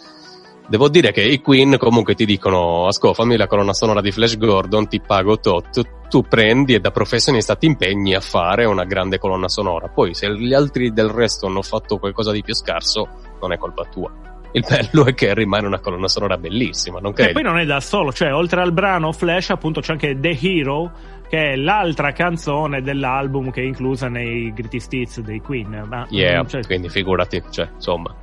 Devo 0.69 0.89
dire 0.89 1.11
che 1.13 1.21
i 1.21 1.39
Queen 1.41 1.77
comunque 1.77 2.13
ti 2.13 2.25
dicono, 2.25 2.87
ascolta, 2.87 3.21
fammi 3.23 3.37
la 3.37 3.47
colonna 3.47 3.73
sonora 3.73 4.01
di 4.01 4.11
Flash 4.11 4.37
Gordon, 4.37 4.87
ti 4.89 4.99
pago 4.99 5.39
tot, 5.39 6.07
tu 6.09 6.23
prendi 6.23 6.73
e 6.73 6.79
da 6.81 6.91
professionista 6.91 7.55
ti 7.55 7.67
impegni 7.67 8.13
a 8.13 8.19
fare 8.19 8.65
una 8.65 8.83
grande 8.83 9.17
colonna 9.17 9.47
sonora. 9.47 9.87
Poi 9.87 10.13
se 10.13 10.29
gli 10.37 10.53
altri 10.53 10.91
del 10.91 11.07
resto 11.09 11.47
hanno 11.47 11.61
fatto 11.61 11.97
qualcosa 11.99 12.33
di 12.33 12.43
più 12.43 12.53
scarso, 12.53 13.07
non 13.39 13.53
è 13.53 13.57
colpa 13.57 13.85
tua. 13.85 14.11
Il 14.51 14.65
bello 14.67 15.05
è 15.05 15.13
che 15.13 15.33
rimane 15.33 15.67
una 15.67 15.79
colonna 15.79 16.09
sonora 16.09 16.37
bellissima, 16.37 16.99
non 16.99 17.11
E 17.11 17.15
credi? 17.15 17.33
poi 17.33 17.43
non 17.43 17.59
è 17.59 17.65
da 17.65 17.79
solo, 17.79 18.11
cioè 18.11 18.33
oltre 18.33 18.59
al 18.61 18.73
brano 18.73 19.13
Flash 19.13 19.51
appunto 19.51 19.79
c'è 19.79 19.93
anche 19.93 20.19
The 20.19 20.37
Hero, 20.41 20.91
che 21.29 21.51
è 21.51 21.55
l'altra 21.55 22.11
canzone 22.11 22.81
dell'album 22.81 23.51
che 23.51 23.61
è 23.61 23.65
inclusa 23.65 24.09
nei 24.09 24.51
Greatest 24.53 24.91
Hits 24.91 25.19
dei 25.21 25.39
Queen. 25.39 25.85
Ma, 25.87 26.05
Yeah, 26.09 26.45
cioè, 26.45 26.65
quindi 26.65 26.89
figurati, 26.89 27.41
cioè, 27.51 27.69
insomma. 27.73 28.13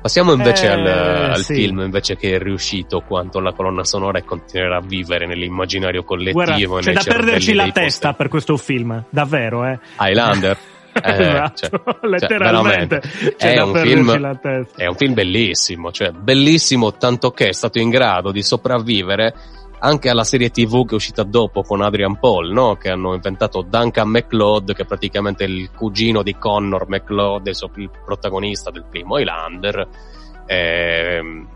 Passiamo 0.00 0.32
invece 0.32 0.66
Eh, 0.66 0.70
al, 0.70 0.86
al 0.86 1.42
sì. 1.42 1.54
film, 1.54 1.80
invece 1.80 2.16
che 2.16 2.36
è 2.36 2.38
riuscito 2.38 3.00
quanto 3.00 3.40
la 3.40 3.52
colonna 3.52 3.84
sonora 3.84 4.18
e 4.18 4.24
continuerà 4.24 4.76
a 4.78 4.82
vivere 4.84 5.26
nell'immaginario 5.26 6.04
collettivo 6.04 6.78
guarda, 6.80 6.92
c'è 6.92 6.92
da 6.92 7.02
perderci 7.02 7.54
la 7.54 7.64
testa 7.64 7.80
poster. 7.82 8.14
per 8.16 8.28
questo 8.28 8.56
film, 8.56 9.04
davvero, 9.10 9.66
eh. 9.66 9.78
Highlander. 9.98 10.58
Eh, 11.00 11.12
esatto, 11.12 11.54
cioè, 11.54 12.08
letteralmente. 12.08 13.00
c'è 13.36 13.54
È 13.54 13.60
un 13.62 13.76
film-. 13.76 14.66
È 14.74 14.86
un 14.86 14.96
film 14.96 15.14
bellissimo, 15.14 15.92
cioè 15.92 16.10
bellissimo 16.10 16.96
tanto 16.96 17.30
che 17.30 17.48
è 17.48 17.52
stato 17.52 17.78
in 17.78 17.88
grado 17.90 18.32
di 18.32 18.42
sopravvivere 18.42 19.32
anche 19.80 20.08
alla 20.10 20.24
serie 20.24 20.50
TV 20.50 20.84
che 20.84 20.92
è 20.92 20.94
uscita 20.94 21.22
dopo 21.22 21.62
con 21.62 21.80
Adrian 21.82 22.18
Paul, 22.18 22.50
no? 22.52 22.76
Che 22.76 22.90
hanno 22.90 23.14
inventato 23.14 23.62
Duncan 23.62 24.08
McLeod, 24.08 24.74
che 24.74 24.82
è 24.82 24.86
praticamente 24.86 25.44
il 25.44 25.70
cugino 25.74 26.22
di 26.22 26.36
Connor 26.36 26.86
McLeod, 26.88 27.46
il, 27.46 27.90
protagonista 28.04 28.70
del 28.70 28.84
primo 28.88 29.18
Highlander. 29.18 29.86
Ehm, 30.46 31.48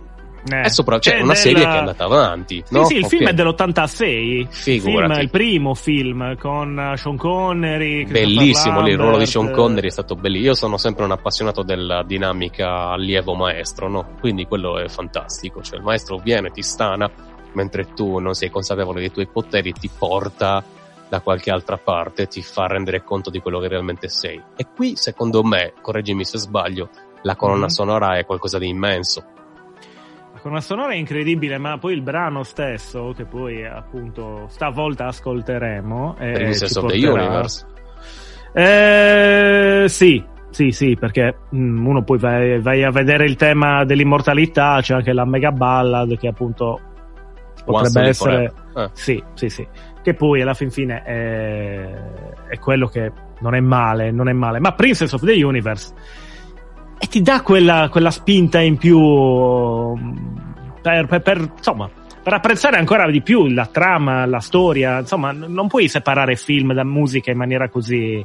Eh. 0.45 0.61
è 0.63 0.69
sopra- 0.71 0.99
cioè, 0.99 1.21
una 1.21 1.35
serie 1.37 1.61
della- 1.61 1.71
che 1.71 1.77
è 1.77 1.79
andata 1.79 2.05
avanti. 2.05 2.63
Sì, 2.67 2.75
no? 2.75 2.85
sì, 2.85 2.97
il 2.97 3.05
Ok. 3.05 3.09
film 3.11 3.29
è 3.29 3.33
dell'86. 3.33 4.05
Il, 4.41 4.47
Figurati. 4.51 5.13
film, 5.13 5.21
il 5.23 5.31
primo 5.31 5.75
film 5.75 6.37
con 6.37 6.95
Sean 6.97 7.17
Connery. 7.17 8.05
Bellissimo 8.07 8.81
lì, 8.83 8.91
il 8.91 8.99
ruolo 8.99 9.19
di 9.19 9.27
Sean 9.27 9.53
Connery 9.53 9.87
è 9.87 9.91
stato 9.91 10.17
bellissimo. 10.17 10.49
Io 10.51 10.55
sono 10.55 10.79
sempre 10.79 11.05
un 11.05 11.13
appassionato 11.13 11.63
della 11.63 12.03
dinamica 12.03 12.89
allievo-maestro, 12.91 13.89
no? 13.89 14.15
Quindi 14.19 14.47
quello 14.47 14.79
è 14.79 14.89
fantastico. 14.89 15.63
Cioè, 15.63 15.77
il 15.79 15.85
maestro 15.85 16.17
viene, 16.19 16.51
ti 16.51 16.63
stana, 16.63 17.09
mentre 17.55 17.93
tu 17.95 18.19
non 18.19 18.35
sei 18.35 18.51
consapevole 18.51 19.01
dei 19.01 19.11
tuoi 19.11 19.27
poteri, 19.27 19.73
ti 19.73 19.91
porta 19.97 20.63
da 21.09 21.21
qualche 21.21 21.51
altra 21.51 21.77
parte, 21.77 22.27
ti 22.27 22.43
fa 22.43 22.67
rendere 22.67 23.03
conto 23.05 23.29
di 23.31 23.41
quello 23.41 23.61
che 23.61 23.69
realmente 23.69 24.09
sei. 24.09 24.41
E 24.57 24.67
qui, 24.75 24.97
secondo 24.97 25.43
me, 25.45 25.75
correggimi 25.81 26.25
se 26.25 26.39
sbaglio, 26.39 26.89
la 27.23 27.37
colonna 27.37 27.65
Mhm. 27.65 27.69
sonora 27.71 28.17
è 28.17 28.25
qualcosa 28.25 28.59
di 28.59 28.69
immenso. 28.69 29.25
Con 30.41 30.51
una 30.51 30.61
sonora 30.61 30.95
incredibile, 30.95 31.57
ma 31.59 31.79
poi 31.79 31.93
il 31.93 32.03
brano 32.03 32.43
stesso, 32.43 33.13
che 33.17 33.27
poi 33.27 33.65
appunto 33.65 34.47
stavolta 34.49 35.07
ascolteremo. 35.07 36.17
eh, 36.19 36.33
Princess 36.33 36.73
ci 36.73 36.79
of 36.79 36.91
the 36.91 36.99
porterà- 36.99 37.23
Universe. 37.23 37.67
Eh, 38.55 39.85
sì, 39.89 40.25
sì, 40.51 40.71
sì, 40.73 40.97
perché 40.99 41.37
mm, 41.55 41.87
uno 41.87 42.03
poi 42.03 42.19
vai, 42.19 42.61
vai 42.61 42.83
a 42.85 42.91
vedere 42.91 43.25
il 43.25 43.37
tema 43.37 43.85
dell'immortalità, 43.85 44.79
c'è 44.81 44.95
anche 44.95 45.13
la 45.13 45.25
mega 45.25 45.53
ballad 45.53 46.17
che 46.19 46.29
appunto 46.29 46.81
potrebbe 47.65 48.09
essere... 48.09 48.53
Eh. 48.77 48.91
Sì, 48.93 49.23
sì, 49.35 49.49
sì. 49.49 49.67
Che 50.03 50.15
poi 50.15 50.43
alla 50.43 50.55
fin 50.55 50.71
fine 50.71 51.03
è, 51.03 51.89
è 52.49 52.59
quello 52.59 52.89
che 52.89 53.13
non 53.41 53.55
è 53.55 53.61
male, 53.61 54.11
non 54.11 54.29
è 54.29 54.33
male. 54.33 54.59
Ma 54.59 54.73
Princess 54.73 55.13
of 55.13 55.25
the 55.25 55.45
Universe 55.45 55.93
e 57.03 57.09
ti 57.09 57.21
dà 57.21 57.43
quella, 57.43 57.89
quella 57.91 58.13
spinta 58.13 58.61
in 58.61 58.77
più 58.77 58.97
per, 60.81 61.07
per- 61.07 61.21
per, 61.21 61.51
insomma, 61.57 61.91
per 62.23 62.33
apprezzare 62.33 62.77
ancora 62.77 63.11
di 63.11 63.23
più 63.23 63.49
la 63.49 63.67
trama, 63.67 64.25
la 64.25 64.39
storia. 64.39 65.01
Insomma, 65.01 65.33
non 65.33 65.67
puoi 65.67 65.89
separare 65.89 66.37
film 66.37 66.73
da 66.73 66.85
musica 66.85 67.33
in 67.33 67.39
maniera 67.39 67.69
così, 67.69 68.25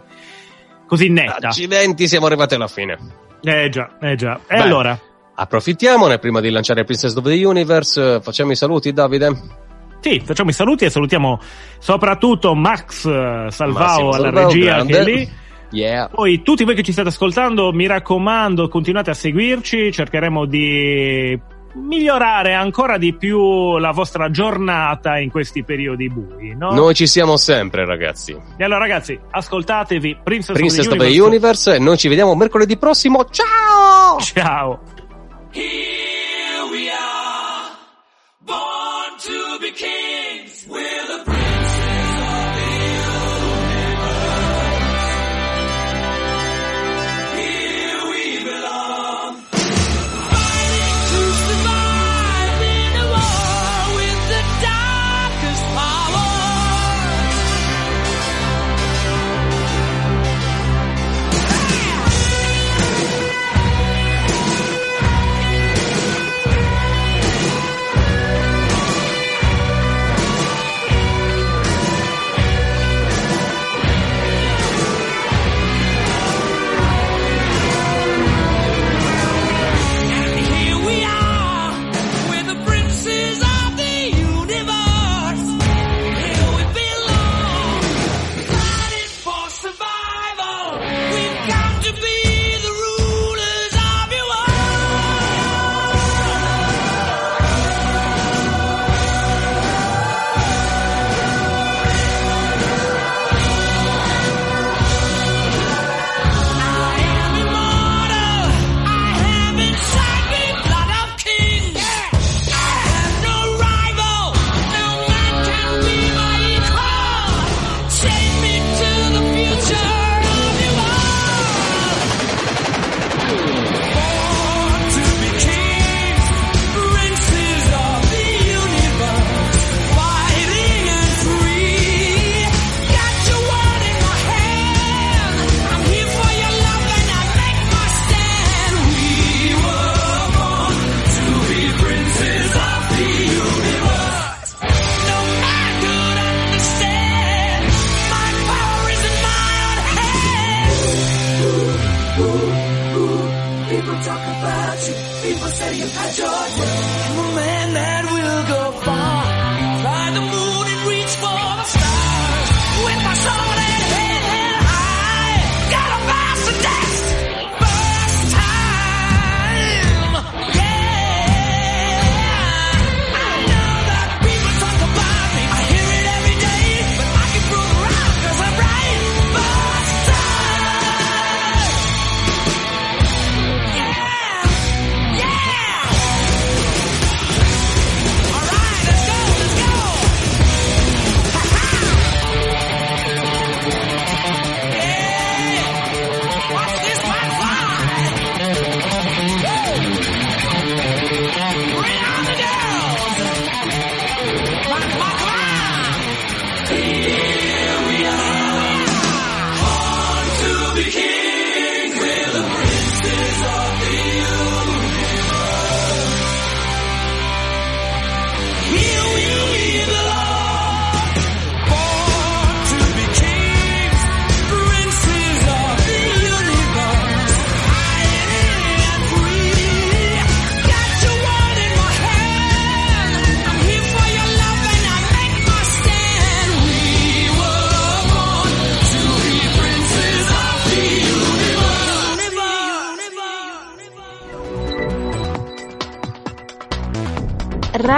così 0.85 1.09
netta. 1.09 1.47
Accidenti, 1.47 2.07
siamo 2.07 2.27
arrivati 2.27 2.53
alla 2.53 2.67
fine. 2.67 2.97
Eh 3.41 3.69
già, 3.69 3.97
eh 3.99 4.15
già. 4.15 4.41
E 4.47 4.55
Beh. 4.55 4.61
allora? 4.61 4.99
Approfittiamone 5.39 6.17
prima 6.17 6.39
di 6.41 6.49
lanciare 6.49 6.83
Princess 6.83 7.15
of 7.15 7.23
the 7.23 7.45
Universe. 7.45 8.21
Facciamo 8.21 8.51
i 8.53 8.55
saluti, 8.55 8.91
Davide. 8.91 9.31
Sì, 9.99 10.19
facciamo 10.25 10.49
i 10.49 10.53
saluti 10.53 10.85
e 10.85 10.89
salutiamo 10.89 11.39
soprattutto 11.77 12.55
Max 12.55 13.05
eh, 13.05 13.47
Salvao 13.51 14.09
alla 14.09 14.31
Salvao, 14.31 14.47
regia 14.47 14.73
grande. 14.75 14.91
che 14.93 14.99
è 14.99 15.03
lì. 15.03 15.29
Yeah. 15.69 16.09
Poi 16.09 16.41
tutti 16.41 16.63
voi 16.63 16.73
che 16.73 16.81
ci 16.81 16.91
state 16.91 17.09
ascoltando, 17.09 17.71
mi 17.71 17.85
raccomando, 17.85 18.67
continuate 18.67 19.11
a 19.11 19.13
seguirci, 19.13 19.91
cercheremo 19.91 20.45
di 20.45 21.39
migliorare 21.73 22.55
ancora 22.55 22.97
di 22.97 23.13
più 23.13 23.77
la 23.77 23.91
vostra 23.91 24.31
giornata 24.31 25.19
in 25.19 25.29
questi 25.29 25.63
periodi 25.63 26.09
bui, 26.09 26.55
no? 26.57 26.71
Noi 26.71 26.95
ci 26.95 27.05
siamo 27.05 27.37
sempre, 27.37 27.85
ragazzi. 27.85 28.35
E 28.57 28.63
allora 28.63 28.79
ragazzi, 28.79 29.19
ascoltatevi 29.29 30.17
Princess, 30.23 30.55
Princess 30.55 30.87
of 30.87 30.93
of 30.93 30.97
the 30.99 31.11
the 31.11 31.19
Universe. 31.19 31.75
e 31.75 31.79
Noi 31.79 31.97
ci 31.97 32.07
vediamo 32.07 32.33
mercoledì 32.33 32.77
prossimo. 32.77 33.25
Ciao! 33.29 34.19
Ciao! 34.19 34.79
He 35.57 36.06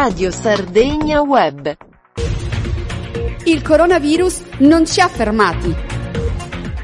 Radio 0.10 0.32
Sardegna 0.32 1.22
Web. 1.22 1.78
Il 3.43 3.62
coronavirus 3.62 4.41
non 4.57 4.88
ci 4.88 5.01
ha 5.01 5.07
fermati. 5.07 5.72